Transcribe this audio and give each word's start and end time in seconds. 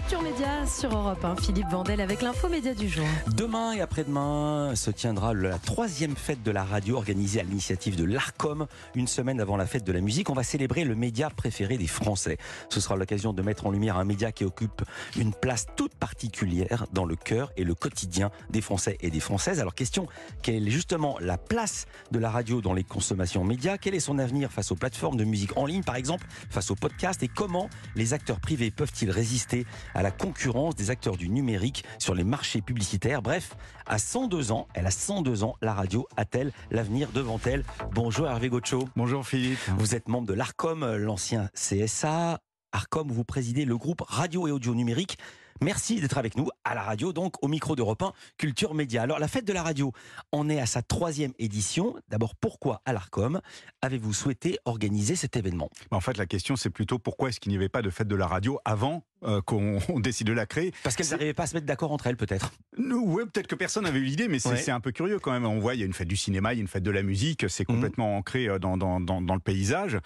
Culture 0.00 0.22
Média 0.22 0.66
sur 0.66 0.96
Europe 0.96 1.22
1. 1.22 1.36
Philippe 1.36 1.68
Vandel 1.70 2.00
avec 2.00 2.22
l'info 2.22 2.48
média 2.48 2.72
du 2.72 2.88
jour. 2.88 3.04
Demain 3.36 3.72
et 3.72 3.82
après-demain 3.82 4.74
se 4.74 4.90
tiendra 4.90 5.34
la 5.34 5.58
troisième 5.58 6.16
fête 6.16 6.42
de 6.42 6.50
la 6.50 6.64
radio 6.64 6.96
organisée 6.96 7.40
à 7.40 7.42
l'initiative 7.42 7.96
de 7.96 8.04
l'ARCOM. 8.04 8.66
Une 8.94 9.06
semaine 9.06 9.40
avant 9.40 9.58
la 9.58 9.66
fête 9.66 9.84
de 9.84 9.92
la 9.92 10.00
musique, 10.00 10.30
on 10.30 10.32
va 10.32 10.42
célébrer 10.42 10.84
le 10.84 10.94
média 10.94 11.28
préféré 11.28 11.76
des 11.76 11.86
Français. 11.86 12.38
Ce 12.70 12.80
sera 12.80 12.96
l'occasion 12.96 13.34
de 13.34 13.42
mettre 13.42 13.66
en 13.66 13.70
lumière 13.70 13.98
un 13.98 14.04
média 14.04 14.32
qui 14.32 14.44
occupe 14.44 14.82
une 15.18 15.34
place 15.34 15.66
toute 15.76 15.94
particulière 15.94 16.86
dans 16.92 17.04
le 17.04 17.16
cœur 17.16 17.52
et 17.58 17.64
le 17.64 17.74
quotidien 17.74 18.30
des 18.48 18.62
Français 18.62 18.96
et 19.00 19.10
des 19.10 19.20
Françaises. 19.20 19.60
Alors 19.60 19.74
question, 19.74 20.06
quelle 20.42 20.66
est 20.66 20.70
justement 20.70 21.18
la 21.20 21.36
place 21.36 21.84
de 22.10 22.18
la 22.18 22.30
radio 22.30 22.62
dans 22.62 22.72
les 22.72 22.84
consommations 22.84 23.44
médias? 23.44 23.76
Quel 23.76 23.94
est 23.94 24.00
son 24.00 24.18
avenir 24.18 24.50
face 24.50 24.72
aux 24.72 24.76
plateformes 24.76 25.18
de 25.18 25.24
musique 25.24 25.56
en 25.58 25.66
ligne 25.66 25.82
par 25.82 25.96
exemple, 25.96 26.26
face 26.48 26.70
aux 26.70 26.76
podcasts? 26.76 27.22
Et 27.22 27.28
comment 27.28 27.68
les 27.96 28.14
acteurs 28.14 28.40
privés 28.40 28.70
peuvent-ils 28.70 29.10
résister 29.10 29.66
à 29.94 30.02
la 30.02 30.10
concurrence 30.10 30.74
des 30.74 30.90
acteurs 30.90 31.16
du 31.16 31.28
numérique 31.28 31.84
sur 31.98 32.14
les 32.14 32.24
marchés 32.24 32.60
publicitaires. 32.60 33.22
Bref, 33.22 33.56
à 33.86 33.98
102 33.98 34.52
ans, 34.52 34.68
elle 34.74 34.86
a 34.86 34.90
102 34.90 35.44
ans, 35.44 35.56
la 35.60 35.74
radio 35.74 36.06
a-t-elle 36.16 36.52
l'avenir 36.70 37.10
devant 37.12 37.40
elle? 37.44 37.64
Bonjour 37.92 38.26
Hervé 38.26 38.48
Gocho. 38.48 38.88
Bonjour 38.96 39.26
Philippe. 39.26 39.58
Vous 39.76 39.94
êtes 39.94 40.08
membre 40.08 40.28
de 40.28 40.34
l'ARCOM, 40.34 40.96
l'ancien 40.96 41.48
CSA. 41.54 42.40
ARCOM, 42.72 43.10
vous 43.10 43.24
présidez 43.24 43.64
le 43.64 43.76
groupe 43.76 44.02
Radio 44.06 44.46
et 44.46 44.52
Audio 44.52 44.74
Numérique. 44.74 45.18
Merci 45.62 46.00
d'être 46.00 46.16
avec 46.16 46.38
nous 46.38 46.48
à 46.64 46.74
la 46.74 46.82
radio, 46.82 47.12
donc 47.12 47.34
au 47.42 47.48
micro 47.48 47.76
d'Europe 47.76 48.00
1, 48.02 48.12
Culture 48.38 48.72
Média. 48.72 49.02
Alors 49.02 49.18
la 49.18 49.28
fête 49.28 49.44
de 49.44 49.52
la 49.52 49.62
radio, 49.62 49.92
on 50.32 50.48
est 50.48 50.58
à 50.58 50.64
sa 50.64 50.80
troisième 50.80 51.32
édition. 51.38 51.96
D'abord, 52.08 52.34
pourquoi 52.34 52.80
à 52.86 52.94
l'ARCOM? 52.94 53.42
Avez-vous 53.82 54.14
souhaité 54.14 54.58
organiser 54.64 55.16
cet 55.16 55.36
événement? 55.36 55.68
En 55.90 56.00
fait, 56.00 56.16
la 56.16 56.24
question 56.24 56.56
c'est 56.56 56.70
plutôt 56.70 56.98
pourquoi 56.98 57.28
est-ce 57.28 57.40
qu'il 57.40 57.50
n'y 57.50 57.56
avait 57.56 57.68
pas 57.68 57.82
de 57.82 57.90
fête 57.90 58.08
de 58.08 58.16
la 58.16 58.26
radio 58.26 58.58
avant 58.64 59.04
euh, 59.22 59.42
qu'on 59.42 59.78
décide 60.00 60.28
de 60.28 60.32
la 60.32 60.46
créer. 60.46 60.72
Parce 60.82 60.96
qu'elles 60.96 61.10
n'arrivaient 61.10 61.34
pas 61.34 61.42
à 61.42 61.46
se 61.46 61.54
mettre 61.54 61.66
d'accord 61.66 61.92
entre 61.92 62.06
elles, 62.06 62.16
peut-être. 62.16 62.52
Oui, 62.78 63.22
peut-être 63.30 63.48
que 63.48 63.54
personne 63.54 63.84
n'avait 63.84 63.98
eu 63.98 64.04
l'idée, 64.04 64.28
mais 64.28 64.38
c'est 64.38 64.70
un 64.70 64.80
peu 64.80 64.92
curieux 64.92 65.18
quand 65.18 65.32
même. 65.32 65.44
On 65.44 65.58
voit, 65.58 65.74
il 65.74 65.80
y 65.80 65.82
a 65.82 65.86
une 65.86 65.92
fête 65.92 66.08
du 66.08 66.16
cinéma, 66.16 66.54
il 66.54 66.56
y 66.56 66.60
a 66.60 66.62
une 66.62 66.68
fête 66.68 66.82
de 66.82 66.90
la 66.90 67.02
musique, 67.02 67.44
c'est 67.50 67.68
mhm. 67.68 67.74
complètement 67.74 68.16
ancré 68.16 68.48
euh, 68.48 68.58
dans, 68.58 68.78
dans, 68.78 68.98
dans, 69.00 69.34
le 69.34 69.40
paysage. 69.40 69.98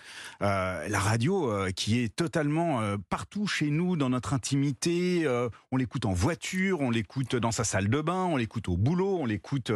Euh, 0.43 0.89
la 0.89 0.99
radio, 0.99 1.53
qui 1.77 2.01
est 2.01 2.15
totalement 2.15 2.81
partout 3.09 3.47
chez 3.47 3.71
nous, 3.71 3.97
dans 3.97 4.11
notre 4.11 4.33
intimité, 4.33 5.27
on 5.71 5.77
l'écoute 5.77 6.07
en 6.07 6.13
voiture, 6.13 6.81
on 6.81 6.91
l'écoute 6.91 7.37
dans 7.37 7.53
sa 7.53 7.65
salle 7.65 7.89
de 7.89 8.01
bain, 8.01 8.25
on 8.25 8.37
l'écoute 8.37 8.69
au 8.69 8.77
boulot, 8.77 9.19
on 9.21 9.27
l'écoute 9.27 9.71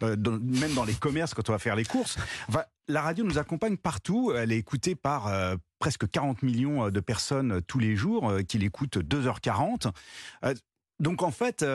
même 0.00 0.74
dans 0.74 0.84
les 0.84 0.94
commerces 0.94 1.34
quand 1.34 1.48
on 1.48 1.52
va 1.52 1.58
faire 1.58 1.76
les 1.76 1.84
courses. 1.84 2.16
la 2.88 3.02
radio 3.02 3.24
nous 3.24 3.38
accompagne 3.38 3.76
partout, 3.76 4.32
elle 4.36 4.52
est 4.52 4.58
écoutée 4.58 4.94
par 4.94 5.32
presque 5.84 6.08
40 6.08 6.42
millions 6.42 6.86
euh, 6.86 6.90
de 6.90 7.00
personnes 7.00 7.52
euh, 7.52 7.60
tous 7.60 7.78
les 7.78 7.94
jours 7.94 8.30
euh, 8.30 8.40
qui 8.40 8.56
l'écoutent 8.56 8.96
2h40. 8.96 9.92
Donc 10.98 11.22
en 11.22 11.30
fait, 11.32 11.66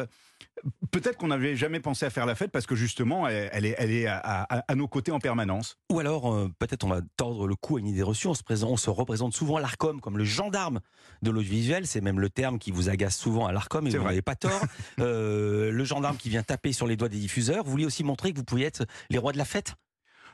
peut-être 0.91 1.17
qu'on 1.17 1.27
n'avait 1.27 1.55
jamais 1.57 1.81
pensé 1.81 2.05
à 2.05 2.09
faire 2.09 2.25
la 2.25 2.35
fête 2.35 2.51
parce 2.51 2.65
que 2.65 2.73
justement, 2.73 3.27
elle, 3.27 3.65
est, 3.65 3.75
elle 3.77 3.91
est 3.91 4.07
à, 4.07 4.63
nos 4.75 4.87
côtés 4.87 5.11
en 5.11 5.19
permanence. 5.19 5.75
Ou 5.91 5.99
alors, 5.99 6.49
peut-être 6.57 6.85
on 6.85 6.87
va 6.87 7.01
tordre 7.17 7.45
le 7.45 7.55
cou 7.55 7.75
à 7.75 7.79
une 7.81 7.87
idée 7.87 8.01
reçue. 8.01 8.27
On 8.27 8.33
se, 8.33 8.43
présente, 8.43 8.69
on 8.71 8.77
se 8.77 8.89
représente 8.89 9.33
souvent 9.33 9.59
l'ARCOM 9.59 9.99
comme 9.99 10.17
le 10.17 10.23
gendarme 10.23 10.79
de 11.21 11.31
l'audiovisuel. 11.31 11.85
C'est 11.85 11.99
même 11.99 12.21
le 12.21 12.29
terme 12.29 12.59
qui 12.59 12.71
vous 12.71 12.87
agace 12.87 13.17
souvent 13.17 13.45
à 13.45 13.51
l'ARCOM 13.51 13.85
et 13.87 13.89
vous 13.89 14.05
n'avez 14.05 14.21
pas 14.21 14.35
tort. 14.35 14.61
le 14.97 15.83
gendarme 15.83 16.15
qui 16.15 16.29
vient 16.29 16.43
taper 16.43 16.71
sur 16.71 16.87
les 16.87 16.95
doigts 16.95 17.09
des 17.09 17.19
diffuseurs. 17.19 17.65
Vous 17.65 17.71
vouliez 17.71 17.85
aussi 17.85 18.05
montrer 18.05 18.31
que 18.31 18.37
vous 18.37 18.45
pouviez 18.45 18.67
être 18.67 18.85
les 19.09 19.17
rois 19.17 19.33
de 19.33 19.37
la 19.37 19.45
fête? 19.45 19.75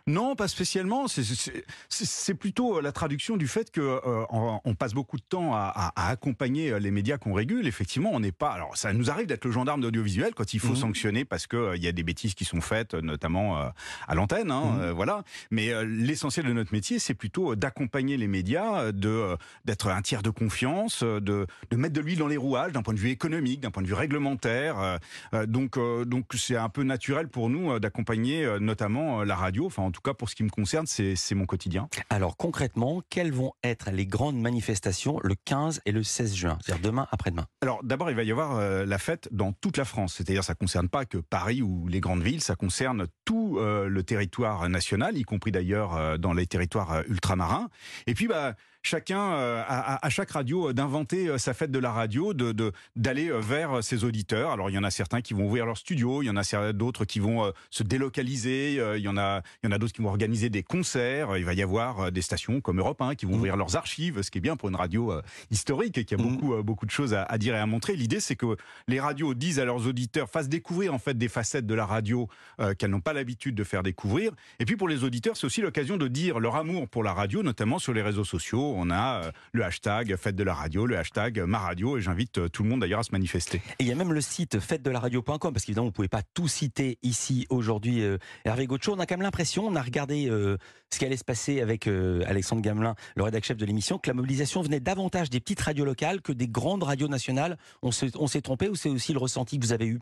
Non, 0.07 0.35
pas 0.35 0.47
spécialement. 0.47 1.07
C'est 1.07 2.33
plutôt 2.35 2.77
euh, 2.77 2.81
la 2.81 2.91
traduction 2.91 3.37
du 3.37 3.47
fait 3.47 3.71
que 3.71 3.81
euh, 3.81 4.25
on, 4.29 4.75
passe 4.75 4.93
beaucoup 4.93 5.17
de 5.17 5.23
temps 5.23 5.55
à, 5.55 5.93
accompagner 5.95 6.71
euh, 6.71 6.79
les 6.79 6.91
médias 6.91 7.17
qu'on 7.17 7.33
régule. 7.33 7.65
Effectivement, 7.65 8.11
on 8.13 8.19
n'est 8.19 8.31
pas. 8.31 8.49
Alors, 8.49 8.77
ça 8.77 8.93
nous 8.93 9.09
arrive 9.09 9.25
d'être 9.25 9.45
le 9.45 9.51
gendarme 9.51 9.81
d'audiovisuel 9.81 10.35
quand 10.35 10.53
il 10.53 10.59
faut 10.59 10.73
mmh. 10.73 10.75
sanctionner 10.75 11.25
parce 11.25 11.47
que 11.47 11.75
il 11.75 11.83
y 11.83 11.87
a 11.87 11.91
des 11.91 12.03
bêtises 12.03 12.35
qui 12.35 12.45
sont 12.45 12.61
faites, 12.61 12.93
notamment 12.93 13.71
à 14.07 14.15
l'antenne. 14.15 14.51
Hein, 14.51 14.61
mmh. 14.61 14.89
voilà. 14.91 15.23
Mais 15.49 15.71
l'essentiel 15.85 16.45
de 16.45 16.53
notre 16.53 16.71
métier, 16.71 16.99
c'est 16.99 17.15
plutôt 17.15 17.55
d'accompagner 17.55 18.17
les 18.17 18.27
médias, 18.27 18.91
de 18.91 19.35
d'être 19.65 19.87
un 19.87 20.01
tiers 20.03 20.21
de 20.21 20.29
confiance, 20.29 21.01
de, 21.01 21.19
de 21.19 21.75
mettre 21.75 21.93
de 21.93 22.01
l'huile 22.01 22.19
dans 22.19 22.27
les 22.27 22.37
rouages 22.37 22.73
d'un 22.73 22.83
point 22.83 22.93
de 22.93 22.99
vue 22.99 23.09
économique, 23.09 23.61
d'un 23.61 23.71
point 23.71 23.81
de 23.81 23.87
vue 23.87 23.93
réglementaire. 23.95 24.99
donc, 25.47 25.79
donc 26.05 26.25
c'est 26.35 26.57
un 26.57 26.69
peu 26.69 26.83
naturel 26.83 27.27
pour 27.27 27.49
nous 27.49 27.79
d'accompagner 27.79 28.47
notamment 28.59 29.23
la 29.23 29.35
radio. 29.35 29.65
Enfin, 29.65 29.83
tout 29.95 30.01
cas, 30.01 30.13
pour 30.13 30.29
ce 30.29 30.35
qui 30.35 30.43
me 30.43 30.49
concerne, 30.49 30.85
c'est 30.85 31.35
mon 31.35 31.45
quotidien. 31.45 31.87
Alors 32.09 32.35
concrètement, 32.37 33.01
quelles 33.09 33.31
vont 33.31 33.53
être 33.63 33.89
les 33.91 34.05
grandes 34.05 34.39
manifestations 34.39 35.19
le 35.23 35.35
15 35.45 35.81
et 35.85 35.91
le 35.91 36.03
16 36.03 36.35
juin, 36.35 36.57
c'est-à-dire 36.61 36.83
demain 36.83 37.07
après-demain? 37.11 37.47
Alors 37.61 37.81
d'abord, 37.83 38.09
il 38.09 38.15
va 38.15 38.23
y 38.23 38.31
avoir 38.31 38.57
euh, 38.57 38.85
la 38.85 38.97
fête 38.97 39.29
dans 39.31 39.53
toute 39.53 39.77
la 39.77 39.85
France, 39.85 40.15
c'est-à-dire 40.15 40.43
ça 40.43 40.53
ne 40.53 40.57
concerne 40.57 40.89
pas 40.89 41.05
que 41.05 41.17
Paris 41.17 41.61
ou 41.61 41.87
les 41.87 42.01
grandes 42.01 42.21
villes, 42.21 42.41
ça 42.41 42.55
concerne 42.55 43.07
tout 43.23 43.57
euh, 43.57 43.87
le 43.87 44.03
territoire 44.03 44.67
national, 44.67 45.17
y 45.17 45.23
compris 45.23 45.51
d'ailleurs 45.51 45.95
euh, 45.95 46.17
dans 46.17 46.33
les 46.33 46.45
territoires 46.45 47.03
ultramarins. 47.07 47.69
Et 48.05 48.13
puis, 48.13 48.27
bah, 48.27 48.55
chacun, 48.85 49.33
euh, 49.33 49.63
à, 49.67 50.09
chaque 50.09 50.31
radio, 50.31 50.69
euh, 50.69 50.73
d'inventer 50.73 51.27
euh, 51.27 51.37
sa 51.37 51.53
fête 51.53 51.71
de 51.71 51.79
la 51.79 51.91
radio, 51.91 52.33
de 52.33 52.71
d'aller 52.95 53.29
vers 53.31 53.83
ses 53.83 54.03
auditeurs. 54.03 54.51
Alors 54.51 54.69
il 54.69 54.73
y 54.73 54.77
en 54.77 54.83
a 54.83 54.91
certains 54.91 55.21
qui 55.21 55.33
vont 55.33 55.45
ouvrir 55.45 55.65
leur 55.65 55.77
studio, 55.77 56.21
il 56.21 56.27
y 56.27 56.29
en 56.29 56.37
a 56.37 56.73
d'autres 56.73 57.05
qui 57.05 57.19
vont 57.19 57.51
se 57.69 57.83
délocaliser, 57.83 58.75
il 58.95 59.01
y 59.01 59.07
en 59.07 59.17
a 59.17 59.41
il 59.63 59.67
y 59.67 59.69
en 59.69 59.71
a 59.71 59.77
d'autres 59.77 59.93
qui 59.93 60.01
vont 60.01 60.09
organiser 60.09 60.49
des 60.49 60.63
concerts. 60.63 61.37
Il 61.37 61.45
va 61.45 61.53
y 61.53 61.61
avoir 61.61 62.11
des 62.11 62.21
stations 62.21 62.61
comme 62.61 62.79
Europe 62.79 63.01
1 63.01 63.15
qui 63.15 63.25
vont 63.25 63.33
mmh. 63.33 63.35
ouvrir 63.35 63.57
leurs 63.57 63.75
archives, 63.75 64.21
ce 64.21 64.31
qui 64.31 64.37
est 64.37 64.41
bien 64.41 64.55
pour 64.55 64.69
une 64.69 64.75
radio 64.75 65.13
historique 65.51 65.97
et 65.97 66.05
qui 66.05 66.13
a 66.13 66.17
mmh. 66.17 66.21
beaucoup 66.21 66.63
beaucoup 66.63 66.85
de 66.85 66.91
choses 66.91 67.13
à, 67.13 67.23
à 67.23 67.37
dire 67.37 67.55
et 67.55 67.59
à 67.59 67.65
montrer. 67.65 67.95
L'idée 67.95 68.19
c'est 68.19 68.35
que 68.35 68.57
les 68.87 68.99
radios 68.99 69.33
disent 69.33 69.59
à 69.59 69.65
leurs 69.65 69.87
auditeurs, 69.87 70.29
fassent 70.29 70.49
découvrir 70.49 70.93
en 70.93 70.99
fait 70.99 71.17
des 71.17 71.27
facettes 71.27 71.67
de 71.67 71.75
la 71.75 71.85
radio 71.85 72.29
qu'elles 72.77 72.91
n'ont 72.91 73.01
pas 73.01 73.13
l'habitude 73.13 73.55
de 73.55 73.63
faire 73.63 73.83
découvrir. 73.83 74.31
Et 74.59 74.65
puis 74.65 74.77
pour 74.77 74.87
les 74.87 75.03
auditeurs, 75.03 75.35
c'est 75.35 75.45
aussi 75.45 75.61
l'occasion 75.61 75.97
de 75.97 76.07
dire 76.07 76.39
leur 76.39 76.55
amour 76.55 76.87
pour 76.87 77.03
la 77.03 77.13
radio, 77.13 77.43
notamment 77.43 77.79
sur 77.79 77.93
les 77.93 78.01
réseaux 78.01 78.23
sociaux 78.23 78.74
on 78.75 78.89
a 78.89 79.23
euh, 79.23 79.31
le 79.53 79.63
hashtag 79.63 80.15
fête 80.15 80.35
de 80.35 80.43
la 80.43 80.53
radio, 80.53 80.85
le 80.85 80.97
hashtag 80.97 81.39
ma 81.39 81.59
radio, 81.59 81.97
et 81.97 82.01
j'invite 82.01 82.37
euh, 82.37 82.49
tout 82.49 82.63
le 82.63 82.69
monde 82.69 82.81
d'ailleurs 82.81 82.99
à 82.99 83.03
se 83.03 83.11
manifester. 83.11 83.61
Et 83.79 83.83
il 83.83 83.87
y 83.87 83.91
a 83.91 83.95
même 83.95 84.13
le 84.13 84.21
site 84.21 84.59
fête 84.59 84.81
de 84.81 84.91
la 84.91 84.99
radio.com, 84.99 85.53
parce 85.53 85.65
qu'évidemment, 85.65 85.85
vous 85.85 85.91
ne 85.91 85.95
pouvez 85.95 86.07
pas 86.07 86.23
tout 86.33 86.47
citer 86.47 86.97
ici 87.03 87.45
aujourd'hui, 87.49 88.03
euh, 88.03 88.17
Hervé 88.43 88.67
Gaucho. 88.67 88.93
On 88.93 88.99
a 88.99 89.05
quand 89.05 89.15
même 89.15 89.23
l'impression, 89.23 89.65
on 89.65 89.75
a 89.75 89.81
regardé 89.81 90.25
ce 90.25 90.99
qui 90.99 91.05
allait 91.05 91.17
se 91.17 91.23
passer 91.23 91.61
avec 91.61 91.87
Alexandre 91.87 92.61
Gamelin, 92.61 92.95
le 93.15 93.23
rédacteur 93.23 93.45
chef 93.45 93.57
de 93.57 93.65
l'émission, 93.65 93.97
que 93.97 94.09
la 94.09 94.13
mobilisation 94.13 94.61
venait 94.61 94.79
davantage 94.79 95.29
des 95.29 95.39
petites 95.39 95.59
radios 95.61 95.85
locales 95.85 96.21
que 96.21 96.31
des 96.31 96.47
grandes 96.47 96.83
radios 96.83 97.07
nationales. 97.07 97.57
On 97.81 97.91
s'est 97.91 98.41
trompé 98.41 98.69
ou 98.69 98.75
c'est 98.75 98.89
aussi 98.89 99.13
le 99.13 99.19
ressenti 99.19 99.59
que 99.59 99.65
vous 99.65 99.73
avez 99.73 99.87
eu? 99.87 99.99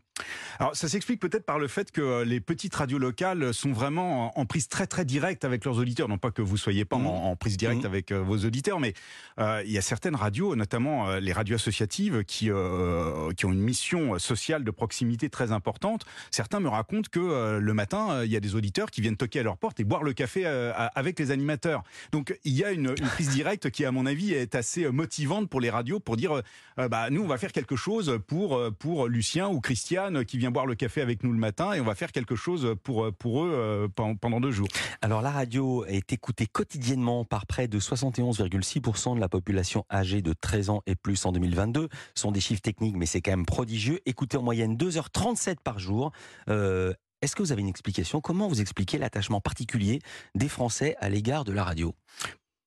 Alors, 0.60 0.76
ça 0.76 0.88
s'explique 0.88 1.20
peut-être 1.20 1.46
par 1.46 1.60
le 1.60 1.68
fait 1.68 1.92
que 1.92 2.24
les 2.24 2.40
petites 2.40 2.76
radios 2.76 3.00
locales 3.00 3.54
sont 3.54 3.72
vraiment 3.72 4.38
en, 4.38 4.46
prise 4.46 4.68
très 4.68 4.88
très 4.88 5.06
directe 5.06 5.46
avec 5.46 5.66
leurs 5.66 5.78
auditeurs. 5.78 6.08
Non 6.08 6.18
pas 6.18 6.32
que 6.32 6.42
vous 6.42 6.58
soyez 6.58 6.86
pas 6.86 6.98
mmh. 6.98 7.08
en, 7.08 7.36
prise 7.36 7.58
directe 7.58 7.84
mmh. 7.84 7.88
avec 7.88 8.12
vos 8.12 8.38
auditeurs 8.38 8.63
mais 8.80 8.94
euh, 9.40 9.64
il 9.66 9.72
y 9.72 9.78
a 9.78 9.82
certaines 9.82 10.16
radios, 10.16 10.56
notamment 10.56 11.10
euh, 11.10 11.20
les 11.20 11.34
radios 11.34 11.56
associatives, 11.56 12.24
qui, 12.24 12.50
euh, 12.50 13.32
qui 13.34 13.46
ont 13.46 13.52
une 13.52 13.62
mission 13.62 14.20
sociale 14.20 14.64
de 14.64 14.72
proximité 14.72 15.30
très 15.30 15.52
importante. 15.52 16.06
Certains 16.32 16.60
me 16.60 16.70
racontent 16.70 17.10
que 17.12 17.60
le 17.60 17.74
matin, 17.74 18.24
il 18.24 18.32
y 18.32 18.36
a 18.36 18.40
des 18.40 18.56
auditeurs 18.56 18.92
qui 18.92 19.02
viennent 19.02 19.18
toquer 19.18 19.40
à 19.40 19.44
leur 19.44 19.58
porte 19.58 19.80
et 19.80 19.84
boire 19.84 20.04
le 20.04 20.14
café 20.14 20.46
avec 20.46 21.20
les 21.20 21.32
animateurs. 21.32 21.84
Donc 22.12 22.38
il 22.44 22.54
y 22.54 22.64
a 22.64 22.72
une, 22.72 22.94
prise 22.94 23.30
directe 23.30 23.70
qui, 23.70 23.86
à 23.86 23.92
mon 23.92 24.06
avis, 24.06 24.34
est 24.34 24.56
assez 24.56 24.90
motivante 24.90 25.50
pour 25.50 25.62
les 25.62 25.70
radios 25.70 26.00
pour 26.00 26.18
dire, 26.18 26.42
bah 26.78 27.10
nous, 27.10 27.22
on 27.24 27.28
va 27.28 27.38
faire 27.38 27.52
quelque 27.52 27.76
chose 27.76 28.20
pour 28.28 28.62
pour 28.80 29.08
Lucien 29.08 29.48
ou 29.50 29.60
Christiane 29.60 30.26
qui 30.26 30.38
vient 30.38 30.52
boire 30.52 30.66
le 30.66 30.76
café 30.76 31.02
avec 31.02 31.24
nous 31.24 31.32
le 31.32 31.40
matin 31.40 31.74
et 31.74 31.82
on 31.82 31.86
va 31.86 31.96
faire 31.96 32.12
quelque 32.12 32.36
chose 32.36 32.76
pour 32.84 33.12
pour 33.14 33.46
eux 33.46 33.90
pendant 33.96 34.40
deux 34.40 34.52
jours. 34.52 34.68
Alors 35.02 35.22
la 35.22 35.32
radio 35.32 35.86
est 35.86 36.14
écoutée 36.14 36.48
quotidiennement 36.48 37.26
par 37.26 37.46
près 37.46 37.68
de 37.68 37.80
71,5 37.80 38.43
6% 38.48 39.16
de 39.16 39.20
la 39.20 39.30
population 39.30 39.86
âgée 39.92 40.22
de 40.22 40.34
13 40.34 40.70
ans 40.70 40.82
et 40.86 40.96
plus 40.96 41.26
en 41.26 41.32
2022. 41.32 41.90
Ce 42.16 42.22
sont 42.22 42.32
des 42.32 42.42
chiffres 42.42 42.62
techniques, 42.62 42.96
mais 42.96 43.06
c'est 43.06 43.22
quand 43.22 43.32
même 43.32 43.46
prodigieux. 43.46 44.00
Écoutez 44.06 44.38
en 44.38 44.44
moyenne 44.44 44.76
2h37 44.76 45.58
par 45.64 45.80
jour. 45.80 46.12
Euh, 46.50 46.94
est-ce 47.22 47.36
que 47.36 47.42
vous 47.42 47.52
avez 47.52 47.62
une 47.62 47.70
explication? 47.70 48.20
Comment 48.20 48.48
vous 48.48 48.60
expliquez 48.60 48.98
l'attachement 48.98 49.40
particulier 49.40 50.00
des 50.36 50.50
Français 50.50 50.96
à 51.00 51.10
l'égard 51.10 51.46
de 51.46 51.54
la 51.54 51.64
radio? 51.64 51.96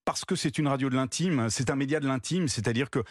Parce 0.07 0.25
que 0.25 0.37
c'est 0.37 0.59
une 0.59 0.69
radio 0.69 0.89
de 0.89 0.95
l'intime, 0.95 1.49
c'est 1.51 1.69
un 1.69 1.77
média 1.77 2.01
de 2.01 2.07
l'intime, 2.07 2.49
c'est-à-dire 2.49 2.91
que 2.91 3.03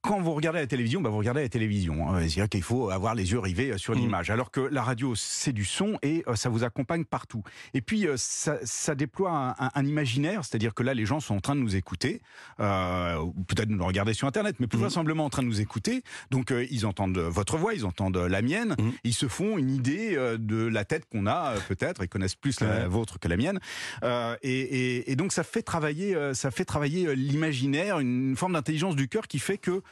quand 0.00 0.20
vous 0.20 0.32
regardez 0.32 0.58
la 0.58 0.66
télévision, 0.66 1.00
bah 1.00 1.10
vous 1.10 1.18
regardez 1.18 1.42
la 1.42 1.48
télévision. 1.48 2.08
Hein. 2.08 2.20
C'est-à-dire 2.20 2.48
qu'il 2.48 2.62
faut 2.62 2.90
avoir 2.90 3.14
les 3.14 3.32
yeux 3.32 3.38
rivés 3.38 3.72
euh, 3.72 3.78
sur 3.78 3.94
mmh. 3.94 3.98
l'image. 3.98 4.30
Alors 4.30 4.50
que 4.50 4.60
la 4.60 4.82
radio, 4.82 5.14
c'est 5.14 5.52
du 5.52 5.64
son 5.64 5.98
et 6.02 6.22
euh, 6.28 6.36
ça 6.36 6.48
vous 6.48 6.64
accompagne 6.64 7.04
partout. 7.04 7.42
Et 7.74 7.80
puis, 7.80 8.06
euh, 8.06 8.14
ça, 8.16 8.58
ça, 8.64 8.94
déploie 8.94 9.54
un, 9.58 9.86
imaginaire, 9.86 10.44
c'est-à-dire 10.44 10.74
que 10.74 10.82
là, 10.82 10.94
les 10.94 11.06
gens 11.06 11.20
sont 11.20 11.34
en 11.34 11.40
train 11.40 11.54
de 11.54 11.60
nous 11.60 11.76
écouter, 11.76 12.20
euh, 12.60 13.18
peut-être 13.48 13.68
nous 13.68 13.84
regarder 13.84 14.14
sur 14.14 14.28
Internet, 14.28 14.56
mais 14.60 14.66
plus 14.66 14.78
mmh. 14.78 14.82
vraisemblablement 14.82 15.24
en 15.24 15.30
train 15.30 15.42
de 15.42 15.48
nous 15.48 15.60
écouter. 15.60 16.02
Donc, 16.30 16.52
ils 16.70 16.86
entendent 16.86 17.18
votre 17.18 17.56
voix, 17.56 17.74
ils 17.74 17.86
entendent 17.86 18.16
la 18.16 18.42
mienne, 18.42 18.76
mmh. 18.78 18.90
ils 19.04 19.14
se 19.14 19.28
font 19.28 19.58
une 19.58 19.70
idée 19.70 20.16
de 20.38 20.66
la 20.66 20.84
tête 20.84 21.06
qu'on 21.10 21.26
a, 21.26 21.54
peut-être, 21.68 22.02
ils 22.02 22.08
connaissent 22.08 22.34
plus 22.34 22.60
la 22.60 22.88
vôtre 22.88 23.18
que 23.18 23.28
la 23.28 23.36
mienne. 23.36 23.58
Et, 24.02 24.36
et, 24.42 25.10
et, 25.10 25.16
donc, 25.16 25.32
ça 25.32 25.44
fait 25.44 25.62
travailler, 25.62 26.16
ça 26.34 26.50
fait 26.50 26.64
travailler 26.64 27.14
l'imaginaire, 27.14 27.98
une 27.98 28.36
forme 28.36 28.52
d'intelligence 28.52 28.96
du 28.96 29.08
cœur 29.08 29.26
qui 29.26 29.38
fait 29.38 29.58
que 29.62 29.82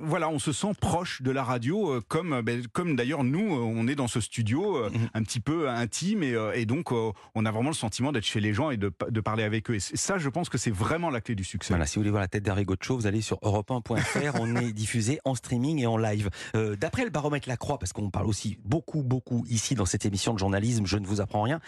voilà, 0.00 0.28
on 0.28 0.38
se 0.38 0.52
sent 0.52 0.72
proche 0.80 1.22
de 1.22 1.30
la 1.32 1.42
radio, 1.42 2.00
comme 2.06 2.40
ben, 2.42 2.66
comme 2.68 2.94
d'ailleurs 2.94 3.24
nous, 3.24 3.40
on 3.40 3.88
est 3.88 3.96
dans 3.96 4.06
ce 4.06 4.20
studio 4.20 4.88
mhm. 4.88 5.08
un 5.12 5.22
petit 5.24 5.40
peu 5.40 5.68
intime 5.68 6.22
et, 6.22 6.36
et 6.54 6.66
donc 6.66 6.92
on 6.92 7.44
a 7.44 7.50
vraiment 7.50 7.70
le 7.70 7.74
sentiment 7.74 8.12
d'être 8.12 8.24
chez 8.24 8.40
les 8.40 8.54
gens 8.54 8.70
et 8.70 8.76
de, 8.76 8.92
de 9.08 9.20
parler 9.20 9.42
avec 9.42 9.70
eux. 9.70 9.76
Et 9.76 9.80
ça, 9.80 10.18
je 10.18 10.28
pense 10.28 10.48
que 10.48 10.58
c'est 10.58 10.70
vraiment 10.70 11.10
la 11.10 11.20
clé 11.20 11.34
du 11.34 11.44
succès. 11.44 11.72
Voilà, 11.72 11.86
si 11.86 11.96
vous 11.96 12.02
voulez 12.02 12.10
voir 12.10 12.20
la 12.20 12.28
tête 12.28 12.42
d'Harry 12.42 12.66
Show, 12.80 12.96
vous 12.96 13.06
allez 13.06 13.22
sur 13.22 13.38
europe1.fr. 13.38 14.40
on 14.40 14.56
est 14.56 14.72
diffusé 14.72 15.20
en 15.24 15.34
streaming 15.34 15.78
et 15.80 15.86
en 15.86 15.96
live. 15.96 16.30
Euh, 16.54 16.76
d'après 16.76 17.04
le 17.04 17.10
baromètre 17.10 17.48
La 17.48 17.56
Croix, 17.56 17.78
parce 17.78 17.92
qu'on 17.92 18.10
parle 18.10 18.26
aussi 18.26 18.58
beaucoup, 18.64 19.02
beaucoup 19.02 19.44
ici 19.48 19.74
dans 19.74 19.86
cette 19.86 20.04
émission 20.04 20.34
de 20.34 20.38
journalisme, 20.38 20.86
je 20.86 20.98
ne 20.98 21.06
vous 21.06 21.20
apprends 21.20 21.42
rien, 21.42 21.60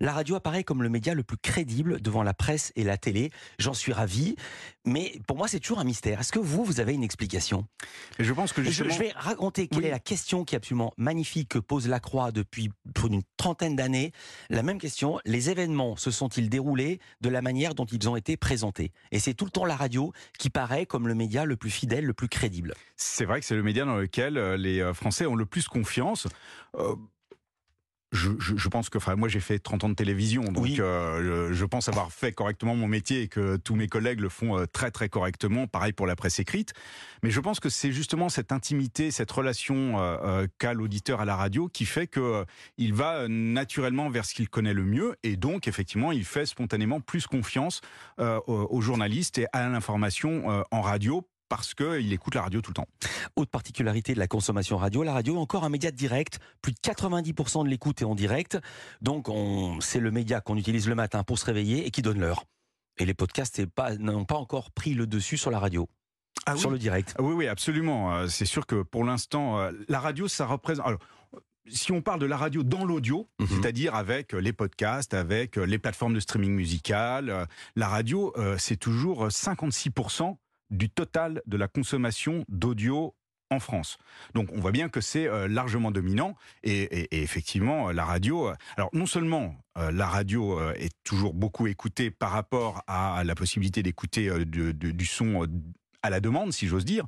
la 0.00 0.12
radio 0.12 0.36
apparaît 0.36 0.64
comme 0.64 0.82
le 0.82 0.88
média 0.88 1.14
le 1.14 1.22
plus 1.22 1.36
crédible 1.36 2.00
devant 2.00 2.22
la 2.22 2.34
presse 2.34 2.72
et 2.76 2.84
la 2.84 2.96
télé. 2.96 3.30
J'en 3.58 3.74
suis 3.74 3.92
ravi, 3.92 4.36
mais 4.84 5.20
pour 5.26 5.36
moi, 5.36 5.48
c'est 5.48 5.60
toujours 5.60 5.78
un 5.78 5.84
mystère. 5.84 6.20
Est-ce 6.28 6.34
que 6.34 6.44
vous, 6.44 6.62
vous 6.62 6.78
avez 6.78 6.92
une 6.92 7.04
explication? 7.04 7.66
Je 8.18 8.34
pense 8.34 8.52
que 8.52 8.62
je, 8.62 8.84
vais 8.84 9.12
raconter 9.16 9.66
quelle 9.66 9.86
est 9.86 9.90
la 9.90 9.98
question 9.98 10.44
qui 10.44 10.54
est 10.54 10.58
absolument 10.58 10.92
magnifique 10.98 11.48
que 11.48 11.58
pose 11.58 11.88
La 11.88 12.00
Croix 12.00 12.32
depuis 12.32 12.68
une 13.02 13.22
trentaine 13.38 13.76
d'années. 13.76 14.12
La 14.50 14.62
même 14.62 14.78
question, 14.78 15.20
les 15.24 15.48
événements 15.48 15.96
se 15.96 16.10
sont-ils 16.10 16.50
déroulés 16.50 17.00
de 17.22 17.30
la 17.30 17.40
manière 17.40 17.74
dont 17.74 17.86
ils 17.86 18.10
ont 18.10 18.14
été 18.14 18.36
présentés? 18.36 18.92
Et 19.10 19.20
c'est 19.20 19.32
tout 19.32 19.46
le 19.46 19.50
temps 19.50 19.64
la 19.64 19.74
radio 19.74 20.12
qui 20.38 20.50
paraît 20.50 20.84
comme 20.84 21.08
le 21.08 21.14
média 21.14 21.46
le 21.46 21.56
plus 21.56 21.70
fidèle, 21.70 22.04
le 22.04 22.12
plus 22.12 22.28
crédible. 22.28 22.74
C'est 22.96 23.24
vrai 23.24 23.40
que 23.40 23.46
c'est 23.46 23.56
le 23.56 23.62
média 23.62 23.86
dans 23.86 23.96
lequel 23.96 24.36
euh, 24.36 24.58
les 24.58 24.80
euh, 24.80 24.92
Français 24.92 25.24
ont 25.24 25.34
le 25.34 25.46
plus 25.46 25.66
confiance. 25.66 26.26
Euh, 26.76 26.94
je, 28.12 28.30
je, 28.38 28.68
pense 28.68 28.88
que, 28.88 28.98
enfin, 28.98 29.16
moi 29.16 29.28
j'ai 29.28 29.40
fait 29.40 29.58
30 29.58 29.84
ans 29.84 29.88
de 29.90 29.94
télévision, 29.94 30.42
donc 30.44 30.66
je, 30.66 31.64
pense 31.64 31.88
avoir 31.88 32.10
fait 32.10 32.32
correctement 32.32 32.74
mon 32.74 32.88
métier 32.88 33.22
et 33.22 33.28
que 33.28 33.56
tous 33.56 33.74
mes 33.74 33.86
collègues 33.86 34.20
le 34.20 34.30
font 34.30 34.64
très 34.72 34.90
très 34.90 35.08
correctement. 35.08 35.66
Pareil 35.66 35.92
pour 35.92 36.06
la 36.06 36.16
presse 36.16 36.38
écrite. 36.38 36.72
Mais 37.22 37.30
je 37.30 37.40
pense 37.40 37.60
que 37.60 37.68
c'est 37.68 37.92
justement 37.92 38.28
cette 38.28 38.52
intimité, 38.52 39.10
cette 39.10 39.30
relation 39.30 39.96
qu'a 40.58 40.72
l'auditeur 40.72 41.20
à 41.20 41.24
la 41.24 41.36
radio 41.36 41.68
qui 41.68 41.84
fait 41.84 42.06
que 42.06 42.44
il 42.78 42.94
va 42.94 43.28
naturellement 43.28 44.08
vers 44.08 44.24
ce 44.24 44.34
qu'il 44.34 44.48
connaît 44.48 44.74
le 44.74 44.84
mieux 44.84 45.16
et 45.22 45.36
donc 45.36 45.68
effectivement 45.68 46.12
il 46.12 46.24
fait 46.24 46.46
spontanément 46.46 47.00
plus 47.00 47.26
confiance 47.26 47.82
aux 48.18 48.80
journalistes 48.80 49.38
et 49.38 49.46
à 49.52 49.68
l'information 49.68 50.64
en 50.70 50.80
radio 50.80 51.26
parce 51.48 51.74
qu'il 51.74 52.12
écoute 52.12 52.34
la 52.34 52.42
radio 52.42 52.60
tout 52.60 52.70
le 52.70 52.74
temps. 52.74 52.88
Autre 53.36 53.50
particularité 53.50 54.14
de 54.14 54.18
la 54.18 54.26
consommation 54.26 54.76
radio, 54.76 55.02
la 55.02 55.12
radio 55.12 55.34
est 55.34 55.38
encore 55.38 55.64
un 55.64 55.70
média 55.70 55.90
direct. 55.90 56.38
Plus 56.62 56.72
de 56.72 56.78
90% 56.78 57.64
de 57.64 57.68
l'écoute 57.68 58.02
est 58.02 58.04
en 58.04 58.14
direct. 58.14 58.58
Donc 59.00 59.28
c'est 59.80 60.00
le 60.00 60.10
média 60.10 60.40
qu'on 60.40 60.56
utilise 60.56 60.88
le 60.88 60.94
matin 60.94 61.24
pour 61.24 61.38
se 61.38 61.46
réveiller 61.46 61.86
et 61.86 61.90
qui 61.90 62.02
donne 62.02 62.20
l'heure. 62.20 62.44
Et 62.98 63.04
les 63.04 63.14
podcasts 63.14 63.62
n'ont 63.98 64.24
pas 64.24 64.36
encore 64.36 64.70
pris 64.72 64.94
le 64.94 65.06
dessus 65.06 65.36
sur 65.36 65.50
la 65.50 65.58
radio. 65.58 65.88
Ah 66.46 66.56
sur 66.56 66.70
le 66.70 66.78
direct. 66.78 67.14
Ah 67.18 67.22
oui, 67.22 67.34
oui, 67.34 67.46
absolument. 67.46 68.14
Euh, 68.14 68.28
c'est 68.28 68.46
sûr 68.46 68.66
que 68.66 68.82
pour 68.82 69.04
l'instant, 69.04 69.58
euh, 69.58 69.72
la 69.88 70.00
radio, 70.00 70.28
ça 70.28 70.46
représente. 70.46 70.86
Alors, 70.86 71.00
si 71.66 71.92
on 71.92 72.00
parle 72.00 72.20
de 72.20 72.26
la 72.26 72.38
radio 72.38 72.62
dans 72.62 72.84
l'audio, 72.84 73.28
mhm. 73.38 73.46
c'est-à-dire 73.48 73.94
avec 73.94 74.32
les 74.32 74.54
podcasts, 74.54 75.12
avec 75.12 75.56
les 75.56 75.78
plateformes 75.78 76.14
de 76.14 76.20
streaming 76.20 76.52
musical, 76.52 77.28
euh, 77.28 77.44
la 77.76 77.88
radio, 77.88 78.34
c'est 78.56 78.78
toujours 78.78 79.28
56% 79.28 80.38
du 80.70 80.90
total 80.90 81.42
de 81.46 81.56
la 81.56 81.68
consommation 81.68 82.44
d'audio 82.48 83.14
en 83.50 83.60
France. 83.60 83.98
Donc 84.34 84.50
on 84.52 84.60
voit 84.60 84.72
bien 84.72 84.88
que 84.88 85.00
c'est 85.00 85.26
euh, 85.26 85.48
largement 85.48 85.90
dominant 85.90 86.36
et, 86.62 87.22
effectivement 87.22 87.90
la 87.90 88.04
radio. 88.04 88.48
Euh, 88.48 88.54
alors 88.76 88.90
non 88.92 89.06
seulement 89.06 89.54
euh, 89.78 89.90
la 89.90 90.06
radio 90.06 90.60
est 90.72 90.92
toujours 91.04 91.34
beaucoup 91.34 91.66
écoutée 91.66 92.10
par 92.10 92.30
rapport 92.30 92.82
à 92.86 93.22
la 93.24 93.34
possibilité 93.34 93.82
d'écouter 93.82 94.30
du 94.44 95.06
son 95.06 95.46
à 96.02 96.10
la 96.10 96.20
demande, 96.20 96.52
si 96.52 96.66
j'ose 96.66 96.84
dire. 96.84 97.04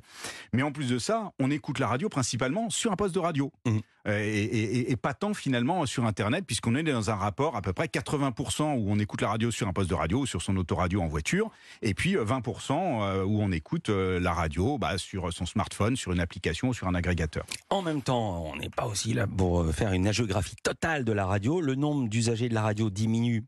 Mais 0.53 0.63
en 0.63 0.71
plus 0.71 0.89
de 0.89 0.99
ça, 0.99 1.31
on 1.39 1.51
écoute 1.51 1.79
la 1.79 1.87
radio 1.87 2.09
principalement 2.09 2.69
sur 2.69 2.91
un 2.91 2.95
poste 2.95 3.15
de 3.15 3.19
radio. 3.19 3.51
Mmh. 3.65 3.79
Euh, 4.07 4.19
et, 4.23 4.95
pas 4.95 5.13
tant 5.13 5.33
finalement 5.33 5.85
sur 5.85 6.05
Internet, 6.05 6.45
puisqu'on 6.45 6.75
est 6.75 6.83
dans 6.83 7.09
un 7.09 7.15
rapport 7.15 7.55
à 7.55 7.61
peu 7.61 7.73
près 7.73 7.85
80% 7.85 8.77
où 8.77 8.91
on 8.91 8.99
écoute 8.99 9.21
la 9.21 9.29
radio 9.29 9.51
sur 9.51 9.67
un 9.67 9.73
poste 9.73 9.89
de 9.89 9.95
radio, 9.95 10.25
sur 10.25 10.41
son 10.41 10.57
autoradio 10.57 11.01
en 11.01 11.07
voiture, 11.07 11.49
et 11.81 11.93
puis 11.93 12.15
20% 12.15 12.71
euh, 12.71 13.23
où 13.23 13.41
on 13.41 13.51
écoute 13.51 13.89
euh, 13.89 14.19
la 14.19 14.33
radio 14.33 14.77
bah, 14.77 14.97
sur 14.97 15.31
son 15.33 15.45
smartphone, 15.45 15.95
sur 15.95 16.11
une 16.11 16.19
application, 16.19 16.73
sur 16.73 16.87
un 16.87 16.95
agrégateur. 16.95 17.45
En 17.69 17.81
même 17.81 18.01
temps, 18.01 18.45
on 18.45 18.55
n'est 18.57 18.69
pas 18.69 18.85
aussi 18.85 19.13
là 19.13 19.25
pour 19.27 19.65
faire 19.73 19.93
une 19.93 20.11
géographie 20.11 20.55
totale 20.61 21.03
de 21.03 21.11
la 21.11 21.25
radio. 21.25 21.61
Le 21.61 21.75
nombre 21.75 22.07
d'usagers 22.07 22.49
de 22.49 22.53
la 22.53 22.61
radio 22.61 22.89
diminue 22.89 23.43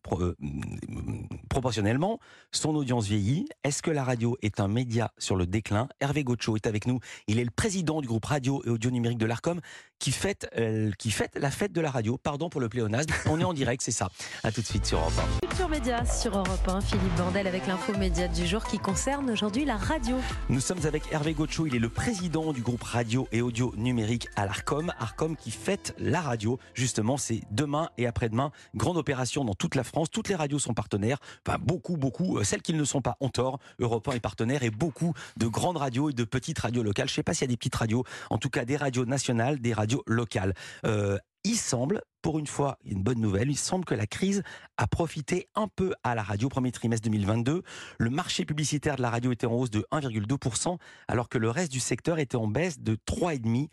proportionnellement. 1.53 2.19
Son 2.51 2.75
audience 2.75 3.05
vieillit. 3.05 3.45
Est-ce 3.63 3.83
que 3.83 3.91
la 3.91 4.03
radio 4.03 4.35
est 4.41 4.59
un 4.59 4.67
média 4.67 5.11
sur 5.19 5.35
le 5.35 5.45
déclin? 5.45 5.87
Hervé 5.99 6.23
Gocho 6.23 6.55
est 6.55 6.65
avec 6.65 6.87
nous. 6.87 6.99
Il 7.27 7.37
est 7.37 7.43
le 7.43 7.51
président 7.51 8.01
du 8.01 8.07
groupe 8.07 8.25
radio 8.25 8.63
et 8.65 8.69
audio 8.69 8.89
numérique 8.89 9.19
de 9.19 9.27
l'ARCOM 9.27 9.61
qui 10.03 10.11
fête, 10.11 10.49
euh, 10.57 10.91
qui 10.97 11.11
fête 11.11 11.31
la 11.35 11.49
fête 11.49 11.71
de 11.71 11.79
la 11.79 11.89
radio. 11.89 12.17
Pardon 12.17 12.49
pour 12.49 12.59
le 12.59 12.67
pléonasme. 12.67 13.09
On 13.25 13.39
est 13.39 13.45
en 13.45 13.53
direct, 13.53 13.81
c'est 13.81 13.91
ça. 13.91 14.09
À 14.43 14.51
tout 14.51 14.59
de 14.59 14.65
suite 14.65 14.85
sur 14.85 14.99
Europe 14.99 15.13
1. 15.41 15.47
Culture 15.47 15.69
Média 15.69 16.05
sur 16.05 16.37
Europe 16.37 16.67
1. 16.67 16.81
Philippe 16.81 17.15
Bandel 17.15 17.47
avec 17.47 17.67
l'info 17.67 17.97
média 17.97 18.27
du 18.27 18.45
jour 18.45 18.65
qui 18.65 18.79
concerne 18.79 19.29
aujourd'hui 19.29 19.63
la 19.63 19.77
radio. 19.77 20.17
Nous 20.49 20.59
sommes 20.59 20.85
avec 20.85 21.03
Hervé 21.13 21.31
Gocho. 21.33 21.67
Il 21.67 21.75
est 21.75 21.79
le 21.79 21.87
président 21.87 22.51
du 22.51 22.61
groupe 22.61 22.83
radio 22.83 23.29
et 23.31 23.41
audio 23.41 23.73
numérique 23.77 24.27
à 24.35 24.45
l'Arcom. 24.45 24.91
Arcom 24.99 25.37
qui 25.37 25.51
fête 25.51 25.95
la 25.97 26.19
radio. 26.19 26.59
Justement, 26.73 27.15
c'est 27.15 27.39
demain 27.51 27.89
et 27.97 28.05
après-demain. 28.05 28.51
Grande 28.75 28.97
opération 28.97 29.45
dans 29.45 29.55
toute 29.55 29.75
la 29.75 29.85
France. 29.85 30.11
Toutes 30.11 30.27
les 30.27 30.35
radios 30.35 30.59
sont 30.59 30.73
partenaires. 30.73 31.19
Enfin, 31.47 31.57
beaucoup, 31.61 31.95
beaucoup. 31.95 32.39
Euh, 32.39 32.43
celles 32.43 32.61
qui 32.61 32.73
ne 32.73 32.83
sont 32.83 33.01
pas 33.01 33.15
ont 33.21 33.29
tort. 33.29 33.59
Europe 33.79 34.05
1 34.09 34.15
est 34.15 34.19
partenaire 34.19 34.63
et 34.63 34.69
beaucoup 34.69 35.13
de 35.37 35.47
grandes 35.47 35.77
radios 35.77 36.09
et 36.09 36.13
de 36.13 36.25
petites 36.25 36.59
radios 36.59 36.83
locales. 36.83 37.07
Je 37.07 37.13
ne 37.13 37.15
sais 37.15 37.23
pas 37.23 37.33
s'il 37.33 37.43
y 37.43 37.51
a 37.51 37.53
des 37.53 37.57
petites 37.57 37.75
radios. 37.75 38.03
En 38.29 38.37
tout 38.37 38.49
cas, 38.49 38.65
des 38.65 38.75
radios 38.75 39.05
nationales, 39.05 39.59
des 39.61 39.71
radios 39.71 39.92
locale. 40.07 40.53
Euh, 40.85 41.17
il 41.43 41.57
semble, 41.57 42.01
pour 42.21 42.39
une 42.39 42.47
fois, 42.47 42.77
une 42.85 43.03
bonne 43.03 43.19
nouvelle, 43.19 43.51
il 43.51 43.57
semble 43.57 43.83
que 43.83 43.93
la 43.93 44.07
crise 44.07 44.43
a 44.77 44.87
profité 44.87 45.49
un 45.55 45.67
peu 45.67 45.93
à 46.03 46.15
la 46.15 46.23
radio. 46.23 46.47
Premier 46.47 46.71
trimestre 46.71 47.03
2022, 47.03 47.63
le 47.99 48.09
marché 48.09 48.45
publicitaire 48.45 48.95
de 48.95 49.01
la 49.01 49.09
radio 49.09 49.31
était 49.33 49.45
en 49.45 49.53
hausse 49.53 49.69
de 49.69 49.85
1,2%, 49.91 50.77
alors 51.09 51.27
que 51.27 51.37
le 51.37 51.49
reste 51.49 51.71
du 51.71 51.81
secteur 51.81 52.19
était 52.19 52.37
en 52.37 52.47
baisse 52.47 52.79
de 52.79 52.95
3,5%. 52.95 53.67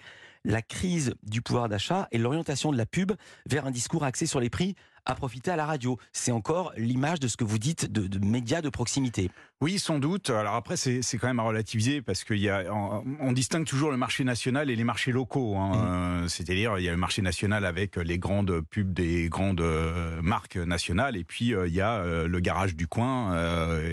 La 0.44 0.62
crise 0.62 1.14
du 1.22 1.42
pouvoir 1.42 1.68
d'achat 1.68 2.08
et 2.12 2.18
l'orientation 2.18 2.72
de 2.72 2.78
la 2.78 2.86
pub 2.86 3.12
vers 3.46 3.66
un 3.66 3.70
discours 3.70 4.04
axé 4.04 4.26
sur 4.26 4.40
les 4.40 4.48
prix 4.50 4.74
à 5.06 5.14
profiter 5.14 5.50
à 5.50 5.56
la 5.56 5.66
radio. 5.66 5.98
C'est 6.12 6.32
encore 6.32 6.72
l'image 6.76 7.20
de 7.20 7.28
ce 7.28 7.36
que 7.36 7.44
vous 7.44 7.58
dites 7.58 7.90
de, 7.90 8.24
médias 8.24 8.62
de 8.62 8.68
proximité. 8.68 9.30
Oui, 9.60 9.78
sans 9.78 9.98
doute. 9.98 10.30
Alors 10.30 10.54
après, 10.54 10.76
c'est 10.76 11.02
quand 11.18 11.26
même 11.26 11.40
à 11.40 11.42
relativiser 11.42 12.02
parce 12.02 12.24
qu'il 12.24 12.38
y 12.38 12.48
a, 12.48 12.64
on, 12.72 13.32
distingue 13.32 13.66
toujours 13.66 13.90
le 13.90 13.96
marché 13.96 14.24
national 14.24 14.70
et 14.70 14.76
les 14.76 14.84
marchés 14.84 15.12
locaux. 15.12 15.56
Hein. 15.56 15.70
Mmh. 15.70 16.24
Euh, 16.24 16.28
c'est-à-dire, 16.28 16.78
il 16.78 16.84
y 16.84 16.88
a 16.88 16.92
le 16.92 16.96
marché 16.96 17.22
national 17.22 17.64
avec 17.64 17.96
les 17.96 18.18
grandes 18.18 18.60
pubs 18.60 18.92
des 18.92 19.28
grandes 19.28 19.60
euh, 19.60 20.20
marques 20.22 20.56
nationales 20.56 21.16
et 21.16 21.24
puis 21.24 21.54
euh, 21.54 21.66
il 21.66 21.74
y 21.74 21.80
a 21.80 22.04
le 22.04 22.40
garage 22.40 22.74
du 22.74 22.86
coin 22.86 23.34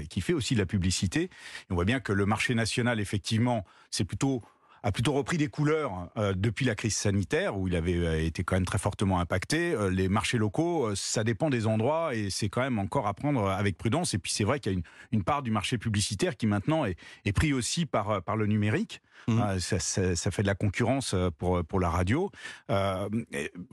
qui 0.09 0.21
fait 0.21 0.33
aussi 0.33 0.53
de 0.53 0.59
la 0.59 0.65
publicité. 0.65 1.29
on 1.69 1.75
voit 1.75 1.85
bien 1.85 1.99
que 1.99 2.13
le 2.13 2.25
marché 2.25 2.55
national, 2.55 2.99
effectivement, 2.99 3.65
c'est 3.91 4.05
plutôt 4.05 4.41
a 4.87 4.91
plutôt 4.93 5.11
repris 5.11 5.37
des 5.37 5.49
couleurs 5.49 6.07
euh, 6.15 6.33
depuis 6.33 6.63
la 6.65 6.73
crise 6.73 6.95
sanitaire 6.95 7.57
où 7.57 7.67
il 7.67 7.75
avait 7.75 7.97
euh, 7.97 8.23
été 8.23 8.45
quand 8.45 8.55
même 8.55 8.65
très 8.65 8.77
fortement 8.77 9.19
impacté. 9.19 9.73
Euh, 9.73 9.89
les 9.89 10.07
marchés 10.07 10.37
locaux, 10.37 10.95
ça 10.95 11.25
dépend 11.25 11.49
des 11.49 11.67
endroits 11.67 12.15
et 12.15 12.29
c'est 12.29 12.47
quand 12.47 12.61
même 12.61 12.79
encore 12.79 13.05
à 13.05 13.13
prendre 13.13 13.49
avec 13.49 13.77
prudence. 13.77 14.13
Et 14.13 14.17
puis 14.17 14.31
c'est 14.31 14.45
vrai 14.45 14.61
qu'il 14.61 14.71
y 14.71 14.75
a 14.75 14.77
une, 14.77 14.83
une, 15.11 15.23
part 15.25 15.43
du 15.43 15.51
marché 15.51 15.77
publicitaire 15.77 16.37
qui 16.37 16.47
maintenant 16.47 16.85
est, 16.85 16.97
est 17.25 17.33
pris 17.33 17.51
aussi 17.51 17.85
par, 17.85 18.21
par 18.23 18.37
le 18.37 18.45
numérique. 18.45 19.01
Mmh. 19.27 19.59
Ça, 19.59 19.79
ça, 19.79 20.15
ça, 20.15 20.31
fait 20.31 20.43
de 20.43 20.47
la 20.47 20.55
concurrence 20.55 21.13
pour, 21.39 21.65
pour 21.65 21.79
la 21.79 21.89
radio. 21.89 22.31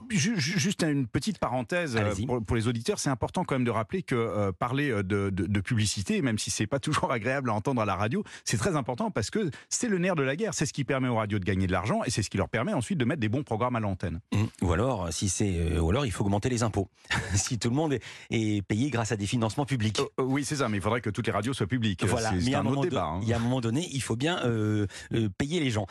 Juste 0.09 0.83
une 0.83 1.07
petite 1.07 1.37
parenthèse 1.37 1.97
pour, 2.25 2.43
pour, 2.43 2.55
les 2.57 2.67
auditeurs, 2.67 2.99
c'est 2.99 3.11
important 3.11 3.45
quand 3.45 3.55
même 3.55 3.63
de 3.63 3.71
rappeler 3.71 4.01
que 4.01 4.51
parler 4.51 4.89
de, 4.89 5.29
de, 5.29 5.29
de, 5.29 5.59
publicité, 5.61 6.21
même 6.23 6.39
si 6.39 6.49
c'est 6.49 6.67
pas 6.67 6.79
toujours 6.85 7.11
agréable 7.11 7.51
à 7.51 7.53
entendre 7.53 7.81
à 7.81 7.85
la 7.85 7.95
radio, 7.95 8.23
c'est 8.43 8.57
très 8.57 8.75
important 8.75 9.11
parce 9.11 9.29
que 9.29 9.49
c'est 9.69 9.87
le 9.87 9.99
nerf 9.99 10.15
de 10.15 10.23
la 10.23 10.35
guerre. 10.35 10.55
C'est 10.55 10.65
ce 10.65 10.73
qui 10.73 10.83
permet 10.83 11.04
aux 11.07 11.15
radios 11.15 11.39
de 11.39 11.45
gagner 11.45 11.67
de 11.67 11.71
l'argent 11.71 12.01
et 12.05 12.09
c'est 12.09 12.23
ce 12.23 12.29
qui 12.29 12.37
leur 12.37 12.49
permet 12.49 12.73
ensuite 12.73 12.97
de 12.97 13.05
mettre 13.05 13.19
des 13.21 13.29
bons 13.29 13.43
programmes 13.43 13.75
à 13.75 13.79
l'antenne. 13.79 14.19
Ou 14.61 14.73
alors, 14.73 15.11
si 15.11 15.29
c'est, 15.29 15.57
euh, 15.57 15.79
ou 15.79 15.89
alors 15.89 16.05
il 16.05 16.11
faut 16.11 16.23
augmenter 16.23 16.49
les 16.49 16.63
impôts. 16.63 16.89
si 17.35 17.59
tout 17.59 17.69
le 17.69 17.75
monde 17.75 17.97
est, 18.29 18.61
payé 18.67 18.89
grâce 18.89 19.11
à 19.11 19.17
des 19.17 19.27
financements 19.27 19.65
publics. 19.65 19.99
Euh, 19.99 20.21
euh, 20.21 20.23
oui, 20.23 20.45
c'est 20.45 20.57
ça, 20.57 20.69
mais 20.69 20.77
il 20.77 20.81
faudrait 20.81 21.01
que 21.01 21.09
toutes 21.09 21.27
les 21.27 21.33
radios 21.33 21.53
soient 21.53 21.67
publiques. 21.67 22.05
Voilà, 22.05 22.31
mais 22.31 22.53
un, 22.53 22.61
un 22.61 22.65
autre 22.65 22.81
débat. 22.81 23.05
Hein. 23.05 23.19
Il 23.21 23.27
y 23.27 23.33
a 23.33 23.37
un 23.37 23.39
moment 23.39 23.61
donné, 23.61 23.87
il 23.91 24.01
faut 24.01 24.15
bien 24.15 24.41
payer 25.37 25.59
les 25.59 25.71
gens. 25.71 25.87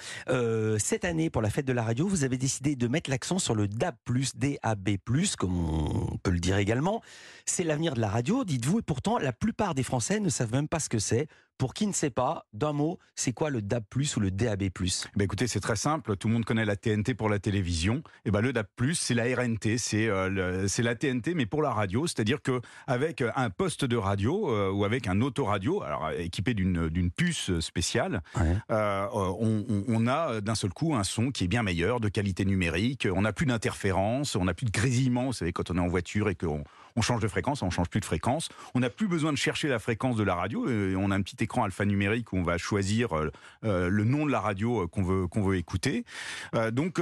cette 0.79 1.05
année, 1.05 1.31
pour 1.31 1.43
la 1.43 1.51
fête 1.51 1.67
de 1.67 1.73
la 1.73 1.83
radio, 1.83 2.07
vous 2.07 2.25
avez 2.25 2.39
décidé 2.39 2.77
de 2.77 2.89
mettre 2.89 3.11
l'accent 3.11 3.39
sur 3.39 3.55
le 3.55 3.69
DAB+, 3.69 3.97
DAB+, 4.35 4.97
comme 5.39 5.57
on 5.57 6.19
peut 6.23 6.31
le 6.31 6.41
dire 6.41 6.59
également. 6.59 7.03
C'est 7.47 7.65
l'avenir 7.65 7.95
de 7.95 8.01
la 8.01 8.09
radio, 8.09 8.45
dites-vous, 8.45 8.81
et 8.81 8.83
pourtant, 8.83 9.19
la 9.19 9.33
plupart 9.33 9.75
des 9.75 9.83
Français 9.83 10.21
ne 10.21 10.29
savent 10.29 10.53
même 10.53 10.69
pas 10.69 10.81
ce 10.81 10.89
que 10.89 10.99
c'est. 10.99 11.29
Pour 11.57 11.73
qui 11.73 11.87
ne 11.87 11.93
sait 11.93 12.11
pas, 12.11 12.47
d'un 12.53 12.73
mot, 12.73 12.99
c'est 13.15 13.33
quoi 13.33 13.49
le 13.49 13.63
DAB+ 13.63 13.85
ou 14.17 14.21
le 14.21 14.31
DAB+ 14.33 14.71
ben 15.17 15.25
Écoutez, 15.25 15.47
c'est 15.47 15.61
très 15.61 15.77
simple. 15.77 16.17
Tout 16.17 16.27
le 16.27 16.35
monde 16.35 16.45
connaît 16.45 16.65
la 16.65 16.75
TNT 16.75 17.15
pour 17.15 17.29
la 17.29 17.39
télévision. 17.39 18.03
Et 18.25 18.33
ben 18.33 18.41
le 18.41 18.53
DAB+, 18.53 18.67
c'est 18.95 19.15
la 19.15 19.25
RNT, 19.25 19.79
c'est 19.79 20.09
euh, 20.09 20.67
c'est 20.67 20.83
la 20.83 20.97
TNT 20.97 21.35
mais 21.35 21.47
pour 21.47 21.63
la 21.63 21.71
radio. 21.71 22.09
C'est-à-dire 22.09 22.43
que 22.43 22.61
avec 22.89 23.23
un 23.37 23.51
poste 23.51 23.85
de 23.85 23.97
radio 23.97 24.51
euh, 24.51 24.73
ou 24.73 24.85
avec 24.85 25.07
un 25.07 25.21
autoradio, 25.21 25.83
alors 25.83 26.11
équipé 26.19 26.55
d'une 26.55 26.89
d'une 26.89 27.13
puce 27.13 27.59
spéciale, 27.61 28.23
euh, 28.71 29.07
on, 29.13 29.65
on, 29.87 30.07
a 30.09 30.41
d'un 30.41 30.55
seul 30.57 30.73
coup 30.73 30.95
un 30.95 31.05
son 31.05 31.31
qui 31.31 31.45
est 31.45 31.49
bien 31.49 31.63
meilleur, 31.63 32.01
de 32.01 32.09
qualité 32.09 32.45
numérique. 32.45 33.07
On 33.15 33.23
n'a 33.23 33.33
plus 33.33 33.47
d'interférences, 33.47 34.35
on 34.35 34.45
n'a 34.45 34.55
plus 34.55 34.67
de 34.67 34.73
grésillement. 34.73 35.27
Vous 35.27 35.33
savez, 35.33 35.53
quand 35.53 35.71
on 35.71 35.77
est 35.77 35.81
en 35.81 35.89
voiture 35.89 36.29
et 36.29 36.35
qu'on 36.35 36.65
on 36.97 37.03
change 37.03 37.21
de 37.21 37.29
fréquence, 37.29 37.63
on 37.63 37.71
change 37.71 37.89
plus 37.89 38.01
de 38.01 38.05
fréquence. 38.05 38.49
On 38.75 38.81
n'a 38.81 38.91
plus 38.91 39.09
besoin 39.09 39.33
de 39.33 39.39
chercher 39.39 39.69
la 39.69 39.79
fréquence 39.79 40.17
de 40.17 40.23
la 40.23 40.35
radio. 40.35 40.67
on 40.67 41.11
a 41.11 41.17
un 41.17 41.23
petit 41.23 41.43
écran 41.43 41.65
alphanumérique 41.65 42.33
où 42.33 42.37
on 42.37 42.43
va 42.43 42.59
choisir 42.59 43.17
euh, 43.17 43.31
euh, 43.65 43.89
le 43.89 44.05
nom 44.05 44.27
de 44.27 44.31
la 44.31 44.41
radio 44.41 44.83
euh, 44.83 44.87
qu'on 44.87 45.03
veut 45.03 45.27
qu'on 45.27 45.43
veut 45.43 45.57
écouter. 45.57 46.05
donc 46.73 47.01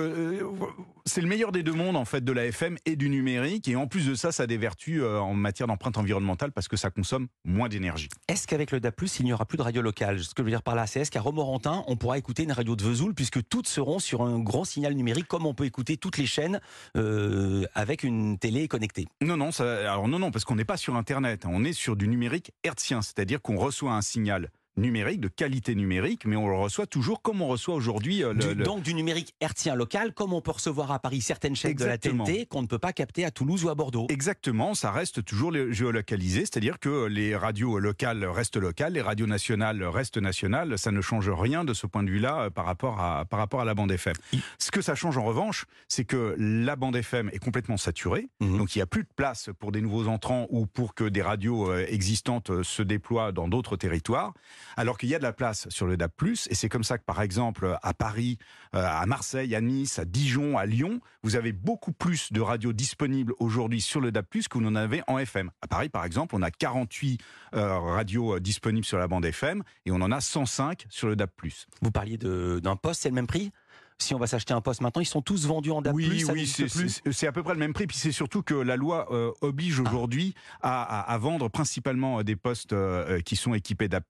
c'est 1.04 1.20
le 1.20 1.26
meilleur 1.26 1.52
des 1.52 1.62
deux 1.62 1.72
mondes 1.72 1.96
en 1.96 2.04
fait 2.04 2.24
de 2.24 2.32
la 2.32 2.46
FM 2.46 2.76
et 2.86 2.96
du 2.96 3.08
numérique. 3.08 3.68
Et 3.68 3.76
en 3.76 3.86
plus 3.86 4.06
de 4.06 4.14
ça, 4.14 4.32
ça 4.32 4.44
a 4.44 4.46
des 4.46 4.56
vertus 4.56 5.02
en 5.02 5.34
matière 5.34 5.66
d'empreinte 5.66 5.98
environnementale 5.98 6.52
parce 6.52 6.68
que 6.68 6.76
ça 6.76 6.90
consomme 6.90 7.28
moins 7.44 7.68
d'énergie. 7.68 8.08
Est-ce 8.28 8.46
qu'avec 8.46 8.70
le 8.70 8.80
DAP+, 8.80 9.00
il 9.18 9.24
n'y 9.24 9.32
aura 9.32 9.44
plus 9.44 9.58
de 9.58 9.62
radio 9.62 9.82
locale? 9.82 10.20
Ce 10.20 10.34
que 10.34 10.42
je 10.42 10.44
veux 10.44 10.50
dire 10.50 10.62
par 10.62 10.74
là, 10.74 10.86
c'est 10.86 11.00
est-ce 11.00 11.10
qu'à 11.10 11.20
Romorantin, 11.20 11.84
on 11.86 11.96
pourra 11.96 12.18
écouter 12.18 12.44
une 12.44 12.52
radio 12.52 12.76
de 12.76 12.82
Vesoul 12.82 13.14
puisque 13.14 13.46
toutes 13.48 13.66
seront 13.66 13.98
sur 13.98 14.22
un 14.22 14.38
grand 14.38 14.64
signal 14.64 14.94
numérique 14.94 15.26
comme 15.26 15.46
on 15.46 15.54
peut 15.54 15.64
écouter 15.64 15.96
toutes 15.96 16.18
les 16.18 16.26
chaînes 16.26 16.60
avec 17.74 18.02
une 18.02 18.38
télé 18.38 18.68
connectée? 18.68 19.06
Non, 19.20 19.36
non, 19.36 19.52
ça, 19.52 19.81
alors 19.86 20.08
non, 20.08 20.18
non, 20.18 20.30
parce 20.30 20.44
qu'on 20.44 20.56
n'est 20.56 20.64
pas 20.64 20.76
sur 20.76 20.96
Internet, 20.96 21.44
hein. 21.44 21.50
on 21.52 21.64
est 21.64 21.72
sur 21.72 21.96
du 21.96 22.08
numérique 22.08 22.52
hertzien, 22.64 23.02
c'est-à-dire 23.02 23.40
qu'on 23.40 23.56
reçoit 23.56 23.92
un 23.92 24.02
signal 24.02 24.50
numérique, 24.76 25.20
de 25.20 25.28
qualité 25.28 25.74
numérique, 25.74 26.24
mais 26.24 26.36
on 26.36 26.48
le 26.48 26.56
reçoit 26.56 26.86
toujours 26.86 27.20
comme 27.20 27.42
on 27.42 27.48
reçoit 27.48 27.74
aujourd'hui. 27.74 28.24
Euh, 28.24 28.32
donc 28.54 28.82
du 28.82 28.94
numérique 28.94 29.34
hertzien 29.40 29.74
local, 29.74 30.12
comme 30.14 30.32
on 30.32 30.40
peut 30.40 30.52
recevoir 30.52 30.90
à 30.92 30.98
Paris 30.98 31.20
certaines 31.20 31.56
chaînes 31.56 31.74
de 31.74 31.84
la 31.84 31.98
TNT 31.98 32.46
qu'on 32.46 32.62
ne 32.62 32.66
peut 32.66 32.78
pas 32.78 32.92
capter 32.92 33.24
à 33.24 33.30
Toulouse 33.30 33.64
ou 33.64 33.68
à 33.68 33.74
Bordeaux. 33.74 34.06
Exactement, 34.08 34.74
ça 34.74 34.90
reste 34.90 35.24
toujours 35.24 35.52
géolocalisé, 35.70 36.40
c'est-à-dire 36.40 36.78
que 36.78 37.06
les 37.06 37.36
radios 37.36 37.78
locales 37.78 38.24
restent 38.24 38.56
locales, 38.56 38.94
les 38.94 39.02
radios 39.02 39.26
nationales 39.26 39.82
restent 39.84 40.18
nationales, 40.18 40.78
ça 40.78 40.90
ne 40.90 41.00
change 41.00 41.28
rien 41.28 41.64
de 41.64 41.74
ce 41.74 41.86
point 41.86 42.02
de 42.02 42.10
vue-là 42.10 42.42
euh, 42.42 42.50
par 42.50 42.64
rapport 42.64 43.00
à, 43.00 43.24
par 43.26 43.38
rapport 43.38 43.60
à 43.60 43.64
la 43.64 43.74
bande 43.74 43.92
FM. 43.92 44.14
Ce 44.58 44.70
que 44.70 44.80
ça 44.80 44.94
change 44.94 45.18
en 45.18 45.24
revanche, 45.24 45.66
c'est 45.88 46.04
que 46.04 46.34
la 46.38 46.76
bande 46.76 46.96
FM 46.96 47.28
est 47.32 47.38
complètement 47.38 47.76
saturée, 47.76 48.28
mhm. 48.40 48.58
donc 48.58 48.74
il 48.74 48.78
n'y 48.78 48.82
a 48.82 48.86
plus 48.86 49.02
de 49.02 49.08
place 49.14 49.50
pour 49.58 49.72
des 49.72 49.82
nouveaux 49.82 50.08
entrants 50.08 50.46
ou 50.50 50.66
pour 50.66 50.94
que 50.94 51.04
des 51.04 51.22
radios 51.22 51.70
euh, 51.70 51.84
existantes 51.88 52.62
se 52.62 52.82
déploient 52.82 53.32
dans 53.32 53.48
d'autres 53.48 53.76
territoires 53.76 54.32
alors 54.76 54.98
qu'il 54.98 55.08
y 55.08 55.14
a 55.14 55.18
de 55.18 55.22
la 55.22 55.32
place 55.32 55.68
sur 55.68 55.86
le 55.86 55.96
DAB+, 55.96 56.10
et 56.50 56.54
c'est 56.54 56.68
comme 56.68 56.84
ça 56.84 56.98
que 56.98 57.04
par 57.04 57.22
exemple 57.22 57.76
à 57.82 57.94
Paris, 57.94 58.38
euh, 58.74 58.84
à 58.84 59.06
Marseille, 59.06 59.54
à 59.54 59.60
Nice, 59.60 59.98
à 59.98 60.04
Dijon, 60.04 60.58
à 60.58 60.66
Lyon, 60.66 61.00
vous 61.22 61.36
avez 61.36 61.52
beaucoup 61.52 61.92
plus 61.92 62.32
de 62.32 62.40
radios 62.40 62.72
disponibles 62.72 63.34
aujourd'hui 63.38 63.80
sur 63.80 64.00
le 64.00 64.12
DAB+, 64.12 64.26
que 64.26 64.58
vous 64.58 64.60
n'en 64.60 64.74
avez 64.74 65.02
en 65.06 65.18
FM. 65.18 65.50
À 65.62 65.66
Paris 65.66 65.88
par 65.88 66.04
exemple, 66.04 66.34
on 66.34 66.42
a 66.42 66.50
48 66.50 67.20
euh, 67.54 67.78
radios 67.78 68.36
euh, 68.36 68.40
disponibles 68.40 68.86
sur 68.86 68.98
la 68.98 69.08
bande 69.08 69.24
FM, 69.24 69.62
et 69.86 69.90
on 69.90 70.00
en 70.00 70.12
a 70.12 70.20
105 70.20 70.86
sur 70.88 71.08
le 71.08 71.16
DAB+. 71.16 71.30
Vous 71.80 71.90
parliez 71.90 72.18
d'un 72.18 72.76
poste, 72.76 73.02
c'est 73.02 73.08
le 73.08 73.14
même 73.14 73.26
prix? 73.26 73.52
Si 74.02 74.14
on 74.14 74.18
va 74.18 74.26
s'acheter 74.26 74.54
un 74.54 74.60
poste 74.60 74.80
maintenant, 74.80 75.00
ils 75.00 75.06
sont 75.06 75.22
tous 75.22 75.46
vendus 75.46 75.70
en 75.70 75.82
DAB+. 75.82 75.94
Oui, 75.94 76.24
oui, 76.32 76.46
c'est 76.46 77.26
à 77.26 77.32
peu 77.32 77.42
près 77.42 77.54
le 77.54 77.60
même 77.60 77.72
prix. 77.72 77.86
Puis 77.86 77.96
c'est 77.96 78.12
surtout 78.12 78.42
que 78.42 78.54
la 78.54 78.76
loi 78.76 79.08
euh, 79.10 79.30
oblige 79.40 79.80
ah. 79.84 79.88
aujourd'hui 79.88 80.34
à, 80.60 81.16
vendre 81.20 81.48
principalement 81.48 82.18
euh, 82.18 82.24
des 82.24 82.36
postes 82.36 82.72
euh, 82.72 83.20
qui 83.20 83.36
sont 83.36 83.54
équipés 83.54 83.88
DAB+. 83.88 84.02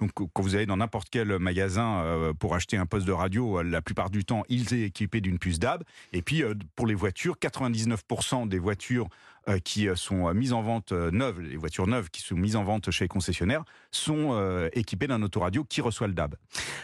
Donc 0.00 0.10
quand 0.12 0.42
vous 0.42 0.54
allez 0.54 0.66
dans 0.66 0.76
n'importe 0.76 1.08
quel 1.10 1.38
magasin 1.38 2.32
pour 2.38 2.54
acheter 2.54 2.76
un 2.76 2.86
poste 2.86 3.06
de 3.06 3.12
radio, 3.12 3.62
la 3.62 3.80
plupart 3.80 4.10
du 4.10 4.24
temps, 4.24 4.42
il 4.48 4.74
est 4.74 4.82
équipé 4.82 5.20
d'une 5.20 5.38
puce 5.38 5.58
DAB. 5.58 5.82
Et 6.12 6.22
puis 6.22 6.42
pour 6.74 6.86
les 6.86 6.94
voitures, 6.94 7.36
99% 7.40 8.48
des 8.48 8.58
voitures 8.58 9.08
qui 9.64 9.88
sont 9.94 10.32
mises 10.34 10.52
en 10.52 10.62
vente 10.62 10.92
neuves, 10.92 11.40
les 11.40 11.56
voitures 11.56 11.86
neuves 11.86 12.10
qui 12.10 12.20
sont 12.22 12.34
mises 12.34 12.56
en 12.56 12.64
vente 12.64 12.90
chez 12.90 13.04
les 13.04 13.08
concessionnaires, 13.08 13.64
sont 13.90 14.68
équipées 14.72 15.06
d'un 15.06 15.22
autoradio 15.22 15.64
qui 15.64 15.80
reçoit 15.80 16.06
le 16.06 16.14
DAB. 16.14 16.34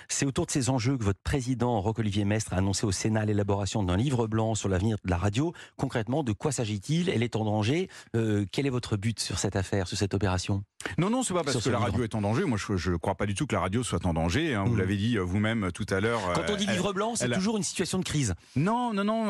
C'est 0.09 0.27
autour 0.27 0.47
de 0.47 0.51
ces 0.51 0.71
enjeux 0.71 0.97
que 0.97 1.05
votre 1.05 1.21
président, 1.21 1.81
Roch-Olivier 1.81 2.25
Mestre, 2.25 2.53
a 2.55 2.57
annoncé 2.57 2.87
au 2.87 2.93
Sénat 2.93 3.25
l'élaboration 3.25 3.83
d'un 3.83 3.97
livre 3.97 4.27
blanc 4.27 4.55
sur 4.55 4.69
l'avenir 4.69 4.97
de 5.05 5.11
la 5.11 5.17
radio. 5.17 5.53
Concrètement, 5.77 6.23
de 6.23 6.33
quoi 6.33 6.53
s'agit-il? 6.53 7.09
Elle 7.09 7.23
est 7.23 7.37
en 7.37 7.45
danger. 7.45 7.89
Euh, 8.17 8.45
quel 8.51 8.67
est 8.67 8.71
votre 8.71 8.97
but 8.97 9.19
sur 9.19 9.39
cette 9.39 9.57
affaire, 9.57 9.87
sur 9.87 9.97
cette 9.97 10.15
opération? 10.15 10.65
Non, 10.99 11.11
non, 11.11 11.23
c'est 11.23 11.35
pas 11.35 11.45
parce 11.45 11.63
que 11.63 11.71
la 11.71 11.79
radio 11.79 12.03
est 12.05 12.15
en 12.15 12.23
danger. 12.23 12.45
Moi, 12.45 12.59
je 12.59 12.91
ne 12.91 12.97
crois 12.97 13.15
pas 13.15 13.27
du 13.27 13.35
tout 13.35 13.47
que 13.47 13.55
la 13.55 13.61
radio 13.61 13.83
soit 13.83 14.05
en 14.05 14.15
danger. 14.15 14.55
Hein. 14.55 14.65
Vous 14.67 14.75
mmh. 14.75 14.79
l'avez 14.79 14.97
dit 14.97 15.17
euh, 15.17 15.23
vous-même 15.23 15.71
tout 15.73 15.87
à 15.91 16.01
l'heure. 16.01 16.21
Quand 16.35 16.51
on 16.51 16.57
dit 16.57 16.67
euh, 16.69 16.73
livre 16.73 16.93
blanc, 16.93 17.15
c'est 17.15 17.31
toujours 17.31 17.57
une 17.57 17.63
situation 17.63 17.99
de 17.99 18.05
crise. 18.05 18.35
Non, 18.57 18.93
non, 18.93 19.05
non, 19.05 19.27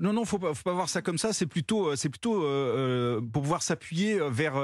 non, 0.00 0.12
non, 0.12 0.24
faut 0.24 0.38
pas, 0.38 0.54
faut 0.54 0.62
pas 0.62 0.72
voir 0.72 0.88
ça 0.88 1.02
comme 1.02 1.18
ça. 1.18 1.32
C'est 1.32 1.46
plutôt, 1.46 1.94
c'est 1.96 2.08
plutôt 2.08 2.42
pour 3.32 3.42
pouvoir 3.42 3.62
s'appuyer 3.62 4.18
vers 4.30 4.54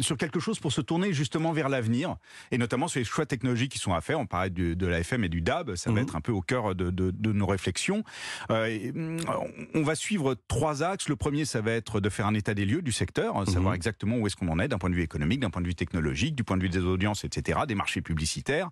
sur 0.00 0.16
quelque 0.16 0.40
chose 0.40 0.58
pour 0.58 0.72
se 0.72 0.80
tourner 0.80 1.12
justement 1.12 1.52
vers 1.52 1.68
l'avenir 1.68 2.16
et 2.50 2.58
notamment 2.58 2.88
sur 2.88 2.98
les 2.98 3.04
choix 3.04 3.26
technologiques 3.26 3.72
qui 3.72 3.78
sont 3.78 3.94
à 3.94 4.00
faire. 4.00 4.18
On 4.18 4.26
parlait 4.26 4.50
de, 4.50 4.74
de 4.74 4.86
la 4.86 5.00
FM 5.00 5.24
et 5.24 5.28
du 5.28 5.40
DAB. 5.40 5.74
Ça 5.76 5.90
va 5.90 6.00
mmh. 6.00 6.04
être 6.04 6.16
un 6.16 6.20
peu 6.20 6.32
au 6.32 6.40
cœur 6.40 6.74
de, 6.74 6.90
de, 6.90 7.10
de 7.10 7.32
nos 7.32 7.46
réflexions. 7.46 8.04
Euh, 8.50 9.28
on 9.74 9.82
va 9.82 9.94
suivre 9.94 10.36
trois 10.48 10.82
axes. 10.82 11.08
Le 11.08 11.16
premier, 11.16 11.44
ça 11.44 11.60
va 11.60 11.72
être 11.72 12.00
de 12.00 12.08
faire 12.08 12.26
un 12.26 12.34
état 12.34 12.54
des 12.54 12.64
lieux 12.64 12.82
du 12.82 12.92
secteur, 12.92 13.36
hein, 13.36 13.44
savoir 13.46 13.72
mhm. 13.72 13.76
exactement 13.76 14.16
où 14.16 14.26
est-ce 14.26 14.36
qu'on 14.36 14.48
en 14.48 14.58
est 14.58 14.68
d'un 14.68 14.78
point 14.78 14.90
de 14.90 14.94
vue 14.94 15.02
économique, 15.02 15.40
d'un 15.40 15.50
point 15.50 15.62
de 15.62 15.66
vue 15.66 15.74
technologique, 15.74 16.34
du 16.34 16.44
point 16.44 16.56
de 16.56 16.62
vue 16.62 16.68
des 16.68 16.84
audiences, 16.84 17.24
etc., 17.24 17.60
des 17.66 17.74
marchés 17.74 18.02
publicitaires 18.02 18.70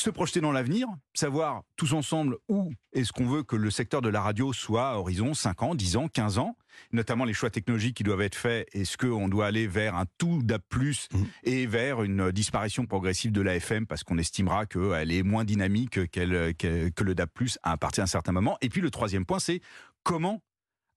se 0.00 0.10
projeter 0.10 0.40
dans 0.40 0.52
l'avenir, 0.52 0.88
savoir 1.14 1.62
tous 1.76 1.92
ensemble 1.92 2.36
où 2.48 2.72
est-ce 2.92 3.12
qu'on 3.12 3.26
veut 3.26 3.42
que 3.42 3.56
le 3.56 3.70
secteur 3.70 4.02
de 4.02 4.08
la 4.08 4.20
radio 4.20 4.52
soit 4.52 4.90
à 4.90 4.94
horizon 4.96 5.34
5 5.34 5.62
ans, 5.62 5.74
10 5.74 5.96
ans, 5.96 6.08
15 6.08 6.38
ans, 6.38 6.56
notamment 6.92 7.24
les 7.24 7.32
choix 7.32 7.50
technologiques 7.50 7.96
qui 7.96 8.02
doivent 8.02 8.22
être 8.22 8.34
faits. 8.34 8.68
Est-ce 8.72 8.96
qu'on 8.96 9.28
doit 9.28 9.46
aller 9.46 9.66
vers 9.66 9.94
un 9.96 10.06
tout 10.18 10.42
DAB+, 10.42 10.62
mmh. 10.72 11.18
et 11.44 11.66
vers 11.66 12.02
une 12.02 12.32
disparition 12.32 12.86
progressive 12.86 13.32
de 13.32 13.42
l'AFM 13.42 13.86
parce 13.86 14.02
qu'on 14.02 14.18
estimera 14.18 14.66
qu'elle 14.66 15.12
est 15.12 15.22
moins 15.22 15.44
dynamique 15.44 16.10
que 16.10 16.20
le 16.20 17.14
DAB+, 17.14 17.28
à 17.62 17.76
partir 17.76 18.02
d'un 18.02 18.08
certain 18.08 18.32
moment? 18.32 18.56
Et 18.62 18.68
puis 18.68 18.80
le 18.80 18.90
troisième 18.90 19.26
point, 19.26 19.38
c'est 19.38 19.60
comment 20.02 20.42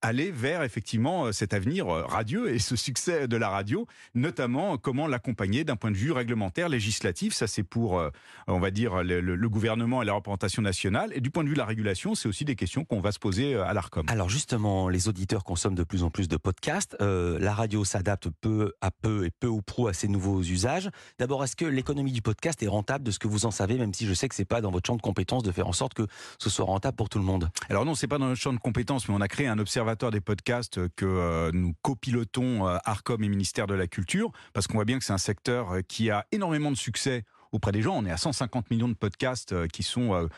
aller 0.04 0.30
vers 0.30 0.62
effectivement 0.62 1.26
euh, 1.26 1.32
cet 1.32 1.54
avenir 1.54 1.88
euh, 1.88 2.04
radieux 2.04 2.52
et 2.52 2.58
ce 2.58 2.76
succès 2.76 3.26
de 3.26 3.36
la 3.36 3.48
radio, 3.48 3.86
notamment 4.14 4.76
comment 4.76 5.06
l'accompagner 5.06 5.64
d'un 5.64 5.76
point 5.76 5.90
de 5.90 5.96
vue 5.96 6.12
réglementaire, 6.12 6.68
législatif. 6.68 7.32
Ça, 7.32 7.46
c'est 7.46 7.62
pour, 7.62 7.98
euh, 7.98 8.10
on 8.46 8.60
va 8.60 8.70
dire, 8.70 9.02
le, 9.02 9.48
gouvernement 9.48 10.02
et 10.02 10.04
la 10.04 10.12
représentation 10.12 10.62
nationale. 10.62 11.10
Et 11.14 11.20
du 11.20 11.30
point 11.30 11.44
de 11.44 11.48
vue 11.48 11.54
de 11.54 11.58
la 11.58 11.64
régulation, 11.64 12.14
c'est 12.14 12.28
aussi 12.28 12.44
des 12.44 12.56
questions 12.56 12.84
qu'on 12.84 13.00
va 13.00 13.12
se 13.12 13.18
poser 13.18 13.54
à 13.54 13.72
l'ARCOM. 13.72 14.04
Alors 14.08 14.28
justement, 14.28 14.88
les 14.88 15.08
auditeurs 15.08 15.44
consomment 15.44 15.74
de 15.74 15.84
plus 15.84 16.02
en 16.02 16.10
plus 16.10 16.28
de 16.28 16.36
podcasts. 16.36 16.96
la 17.00 17.54
radio 17.54 17.84
s'adapte 17.84 18.28
peu 18.40 18.72
à 18.80 18.90
peu 18.90 19.26
et 19.26 19.30
peu 19.30 19.46
ou 19.46 19.62
prou 19.62 19.86
à 19.86 19.92
ces 19.92 20.08
nouveaux 20.08 20.42
usages. 20.42 20.90
D'abord, 21.18 21.44
est-ce 21.44 21.56
que 21.56 21.64
l'économie 21.64 22.10
du 22.10 22.22
podcast 22.22 22.62
est 22.62 22.68
rentable 22.68 23.04
de 23.04 23.10
ce 23.10 23.18
que 23.18 23.28
vous 23.28 23.46
en 23.46 23.50
savez, 23.50 23.78
même 23.78 23.94
si 23.94 24.06
je 24.06 24.14
sais 24.14 24.28
que 24.28 24.34
c'est 24.34 24.44
pas 24.44 24.60
dans 24.60 24.70
votre 24.70 24.86
champ 24.86 24.96
de 24.96 25.02
compétences 25.02 25.42
de 25.42 25.52
faire 25.52 25.68
en 25.68 25.72
sorte 25.72 25.94
que 25.94 26.06
ce 26.38 26.50
soit 26.50 26.64
rentable 26.64 26.96
pour 26.96 27.08
tout 27.08 27.18
le 27.18 27.24
monde? 27.24 27.50
Alors 27.68 27.84
non, 27.84 27.94
c'est 27.94 28.08
pas 28.08 28.18
dans 28.18 28.26
notre 28.26 28.40
champ 28.40 28.52
de 28.52 28.58
compétences, 28.58 29.08
mais 29.08 29.14
on 29.14 29.20
a 29.20 29.28
créé 29.28 29.46
un 29.46 29.58
observatoire 29.58 29.93
des 29.94 30.20
podcasts 30.20 30.88
que 30.96 31.04
euh, 31.04 31.50
nous 31.52 31.74
copilotons 31.82 32.66
euh, 32.66 32.76
Arcom 32.84 33.22
et 33.22 33.28
ministère 33.28 33.66
de 33.66 33.74
la 33.74 33.86
Culture, 33.86 34.32
parce 34.52 34.66
qu'on 34.66 34.74
voit 34.74 34.84
bien 34.84 34.98
que 34.98 35.04
c'est 35.04 35.12
un 35.12 35.18
secteur 35.18 35.72
euh, 35.72 35.80
qui 35.86 36.10
a 36.10 36.26
énormément 36.32 36.70
de 36.70 36.76
succès 36.76 37.24
auprès 37.52 37.72
des 37.72 37.82
gens. 37.82 37.96
On 37.96 38.04
est 38.04 38.10
à 38.10 38.16
150 38.16 38.70
millions 38.70 38.88
de 38.88 38.94
podcasts 38.94 39.68
qui 39.68 39.84
sont 39.84 40.28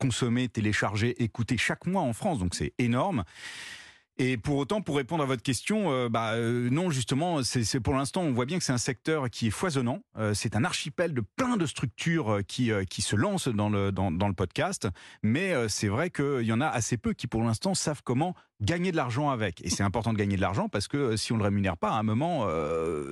consommés, 0.00 0.48
téléchargés, 0.48 1.22
écoutés 1.22 1.58
chaque 1.58 1.84
mois 1.84 2.00
en 2.00 2.14
France, 2.14 2.38
donc 2.38 2.54
c'est 2.54 2.72
énorme. 2.78 3.24
Et 4.16 4.38
pour 4.38 4.56
autant, 4.56 4.80
pour 4.80 4.96
répondre 4.96 5.22
à 5.22 5.26
votre 5.26 5.42
question, 5.42 6.08
bah, 6.08 6.34
non, 6.38 6.88
justement, 6.88 7.42
c'est 7.42 7.80
pour 7.80 7.92
l'instant, 7.92 8.22
on 8.22 8.32
voit 8.32 8.46
bien 8.46 8.56
que 8.56 8.64
c'est 8.64 8.72
un 8.72 8.78
secteur 8.78 9.28
qui 9.28 9.48
est 9.48 9.50
foisonnant. 9.50 10.00
C'est 10.32 10.56
un 10.56 10.64
archipel 10.64 11.12
de 11.12 11.20
plein 11.20 11.58
de 11.58 11.66
structures 11.66 12.40
qui, 12.48 12.70
qui 12.88 13.02
se 13.02 13.16
lancent 13.16 13.48
dans 13.48 13.68
le, 13.68 13.92
dans, 13.92 14.10
dans 14.10 14.28
le 14.28 14.34
podcast. 14.34 14.88
Mais 15.22 15.52
c'est 15.68 15.88
vrai 15.88 16.08
qu'il 16.08 16.44
y 16.44 16.52
en 16.54 16.62
a 16.62 16.68
assez 16.68 16.96
peu 16.96 17.12
qui, 17.12 17.26
pour 17.26 17.42
l'instant, 17.42 17.74
savent 17.74 18.00
comment 18.02 18.34
gagner 18.62 18.92
de 18.92 18.96
l'argent 18.96 19.30
avec. 19.30 19.64
Et 19.64 19.70
c'est 19.70 19.82
important 19.82 20.12
de 20.12 20.18
gagner 20.18 20.36
de 20.36 20.40
l'argent 20.40 20.68
parce 20.68 20.88
que 20.88 21.16
si 21.16 21.32
on 21.32 21.36
ne 21.36 21.40
le 21.40 21.46
rémunère 21.46 21.76
pas, 21.76 21.90
à 21.90 21.98
un 21.98 22.02
moment, 22.02 22.46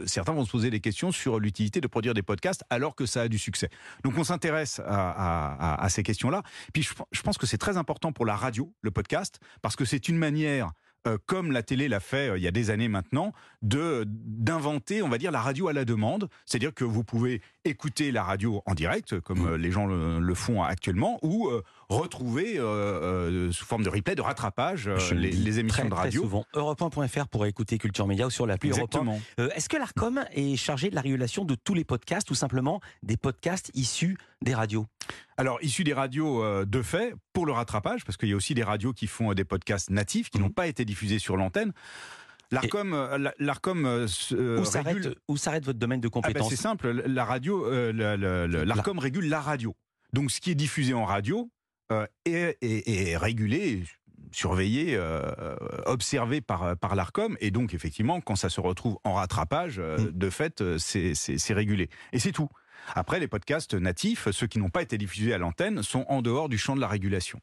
certains 0.07 0.33
vont 0.33 0.45
se 0.45 0.51
poser 0.51 0.71
des 0.71 0.81
questions 0.81 1.13
sur 1.13 1.39
l'utilité 1.39 1.81
de 1.81 1.87
produire 1.87 2.15
des 2.15 2.23
podcasts 2.23 2.65
alors 2.71 2.95
que 2.95 3.07
ça 3.07 3.23
a 3.23 3.29
du 3.29 3.39
succès. 3.39 3.69
Donc 4.05 4.17
on 4.17 4.25
s'intéresse 4.25 4.81
à, 4.87 5.87
ces 5.91 6.03
questions-là. 6.03 6.43
Puis 6.73 6.89
je 7.11 7.23
pense 7.23 7.37
que 7.37 7.47
c'est 7.47 7.59
très 7.59 7.77
important 7.77 8.13
pour 8.13 8.27
la 8.27 8.37
radio, 8.37 8.73
le 8.81 8.91
podcast, 8.91 9.41
parce 9.63 9.77
que 9.77 9.85
c'est 9.85 10.09
une 10.09 10.17
manière 10.17 10.73
euh, 11.07 11.17
comme 11.27 11.51
la 11.53 11.63
télé 11.63 11.89
l'a 11.89 12.01
fait 12.01 12.29
euh, 12.31 12.37
il 12.39 12.45
y 12.45 12.47
a 12.49 12.51
des 12.51 12.71
années 12.71 12.89
maintenant, 12.89 13.33
de 13.63 14.05
d'inventer, 14.07 15.03
on 15.03 15.09
va 15.09 15.19
dire, 15.19 15.31
la 15.31 15.41
radio 15.41 15.69
à 15.69 15.73
la 15.73 15.85
demande. 15.85 16.29
C'est-à-dire 16.47 16.75
que 16.75 16.85
vous 16.85 17.05
pouvez 17.05 17.41
écouter 17.65 18.13
la 18.13 18.23
radio 18.23 18.63
en 18.67 18.75
direct, 18.75 19.19
comme 19.21 19.41
Mmh. 19.41 19.49
euh, 19.49 19.57
les 19.57 19.71
gens 19.71 19.87
le, 19.87 20.19
le 20.21 20.35
font 20.35 20.63
actuellement, 20.63 21.19
ou 21.23 21.51
retrouver 21.89 22.57
sous 23.53 23.65
forme 23.65 23.83
de 23.83 23.89
replay, 23.89 24.15
de 24.15 24.23
rattrapage, 24.23 24.89
les, 25.13 25.59
émissions 25.59 25.83
très, 25.83 25.85
de 25.85 25.89
très 25.95 26.03
radio. 26.05 26.23
souvent. 26.23 26.45
Europe1.fr 26.55 27.27
pour 27.29 27.47
écouter 27.47 27.79
Culture 27.79 28.07
Média 28.07 28.27
ou 28.27 28.31
sur 28.31 28.47
l'appli 28.47 28.71
Europe 28.71 28.95
1. 28.95 28.99
Exactement. 28.99 29.21
Euh, 29.39 29.49
Est-ce 29.55 29.69
que 29.69 29.77
l'ARCOM 29.77 30.25
est 30.33 30.57
chargé 30.57 30.91
de 30.91 30.95
la 30.95 31.01
régulation 31.01 31.45
de 31.45 31.55
tous 31.55 31.75
les 31.75 31.85
podcasts 31.85 32.31
ou 32.31 32.35
simplement 32.35 32.81
des 33.03 33.17
podcasts 33.17 33.71
issus 33.75 34.17
des 34.43 34.55
radios? 34.55 34.87
Alors, 35.41 35.59
issu 35.63 35.85
des 35.85 35.95
radios 35.95 36.45
euh, 36.45 36.67
de 36.67 36.83
fait, 36.83 37.15
pour 37.33 37.47
le 37.47 37.53
rattrapage, 37.53 38.05
parce 38.05 38.19
qu'il 38.19 38.29
y 38.29 38.33
a 38.35 38.37
aussi 38.37 38.53
des 38.53 38.63
radios 38.63 38.93
qui 38.93 39.07
font 39.07 39.31
euh, 39.31 39.35
des 39.35 39.45
podcasts 39.47 39.89
natifs, 39.89 40.29
qui 40.29 40.37
Mhm. 40.39 40.45
n'ont 40.45 40.51
pas 40.51 40.67
été 40.67 40.85
diffusés 40.85 41.19
sur 41.19 41.39
l'antenne. 41.39 41.73
L'ARCOM, 42.51 42.93
euh, 42.93 43.17
la- 43.17 43.33
l'ARCOM 43.39 43.87
Où 43.87 44.65
s'arrête 44.65 44.97
régule- 44.97 45.15
votre 45.65 45.79
domaine 45.79 46.01
de 46.01 46.09
Ah 46.09 46.11
ben, 46.11 46.21
compétence 46.23 46.51
c'est 46.51 46.57
simple, 46.57 46.91
la 47.07 47.25
radio, 47.25 47.65
l'ARCOM 47.93 48.99
régule 48.99 49.29
la 49.31 49.41
radio. 49.41 49.75
Donc, 50.13 50.31
ce 50.31 50.41
qui 50.43 50.51
est 50.51 50.55
diffusé 50.57 50.93
en 50.93 51.05
radio 51.07 51.51
est, 52.27 52.59
est- 52.61 52.89
est 52.89 53.17
régulé, 53.17 53.83
surveillé, 54.33 54.95
euh, 54.97 55.57
observé 55.87 56.41
par, 56.41 56.77
par 56.77 56.95
l'ARCOM. 56.95 57.37
Et 57.41 57.51
donc, 57.51 57.75
effectivement, 57.75 58.21
quand 58.21 58.37
ça 58.37 58.49
se 58.49 58.61
retrouve 58.61 58.99
en 59.05 59.15
rattrapage, 59.15 59.79
euh, 59.79 59.99
Mm. 59.99 60.11
de 60.13 60.31
fait, 60.31 60.61
euh, 60.61 60.79
c'est 60.79 61.55
régulé. 61.55 61.89
Et 62.13 62.19
c'est 62.19 62.33
tout. 62.33 62.49
Après, 62.95 63.21
les 63.21 63.29
podcasts 63.29 63.75
natifs, 63.75 64.31
ceux 64.31 64.47
qui 64.47 64.59
n'ont 64.59 64.71
pas 64.71 64.83
été 64.83 64.97
diffusés 64.99 65.35
à 65.35 65.39
l'antenne, 65.39 65.83
sont 65.83 66.05
en 66.09 66.23
dehors 66.23 66.49
du 66.49 66.59
champ 66.59 66.75
de 66.75 66.81
la 66.81 66.89
régulation. 66.89 67.41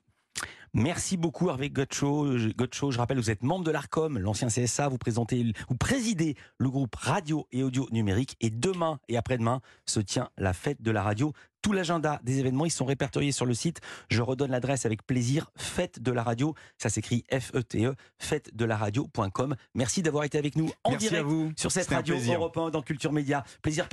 Merci 0.74 1.15
beaucoup 1.17 1.50
Hervé 1.50 1.70
Gotcho. 1.70 2.38
Je- 2.38 2.50
Gotcho, 2.50 2.91
je 2.91 2.98
rappelle, 2.98 3.17
vous 3.17 3.32
êtes 3.32 3.41
membre 3.41 3.63
de 3.63 3.72
l'ARCOM, 3.72 4.20
l'ancien 4.20 4.50
CSA, 4.50 4.89
vous 4.89 4.98
présentez, 4.98 5.53
vous 5.70 5.75
présidez 5.77 6.36
le 6.58 6.70
groupe 6.70 6.94
radio 6.96 7.48
et 7.51 7.63
audio 7.63 7.88
numérique 7.91 8.36
et 8.41 8.50
demain 8.50 9.00
et 9.08 9.17
après-demain 9.17 9.62
se 9.86 10.00
tient 10.00 10.29
la 10.38 10.53
fête 10.53 10.82
de 10.82 10.91
la 10.91 11.01
radio. 11.03 11.34
Tout 11.68 11.74
l'agenda 11.74 12.22
des 12.24 12.40
événements, 12.40 12.64
ils 12.64 12.72
sont 12.72 12.86
répertoriés 12.86 13.34
sur 13.34 13.46
le 13.46 13.54
site. 13.54 13.82
Je 14.10 14.22
redonne 14.22 14.52
l'adresse 14.52 14.86
avec 14.86 15.06
plaisir, 15.06 15.52
fête 15.58 16.02
de 16.02 16.14
la 16.14 16.24
radio. 16.24 16.56
Ça 16.78 16.88
s'écrit 16.88 17.26
F-E-T-E, 17.30 17.94
fête 18.18 18.56
de 18.56 18.64
la 18.64 18.78
radio.com. 18.78 19.54
Merci 19.76 20.02
d'avoir 20.02 20.24
été 20.24 20.38
avec 20.38 20.56
nous 20.56 20.70
en 20.86 20.92
Merci 20.92 21.10
direct 21.10 21.26
à 21.26 21.28
vous. 21.28 21.52
sur 21.58 21.70
cette 21.70 21.90
radio 21.90 22.16
1 22.16 22.70
dans 22.70 22.82
Culture 22.82 23.12
Média. 23.12 23.44
Plaisir 23.62 23.90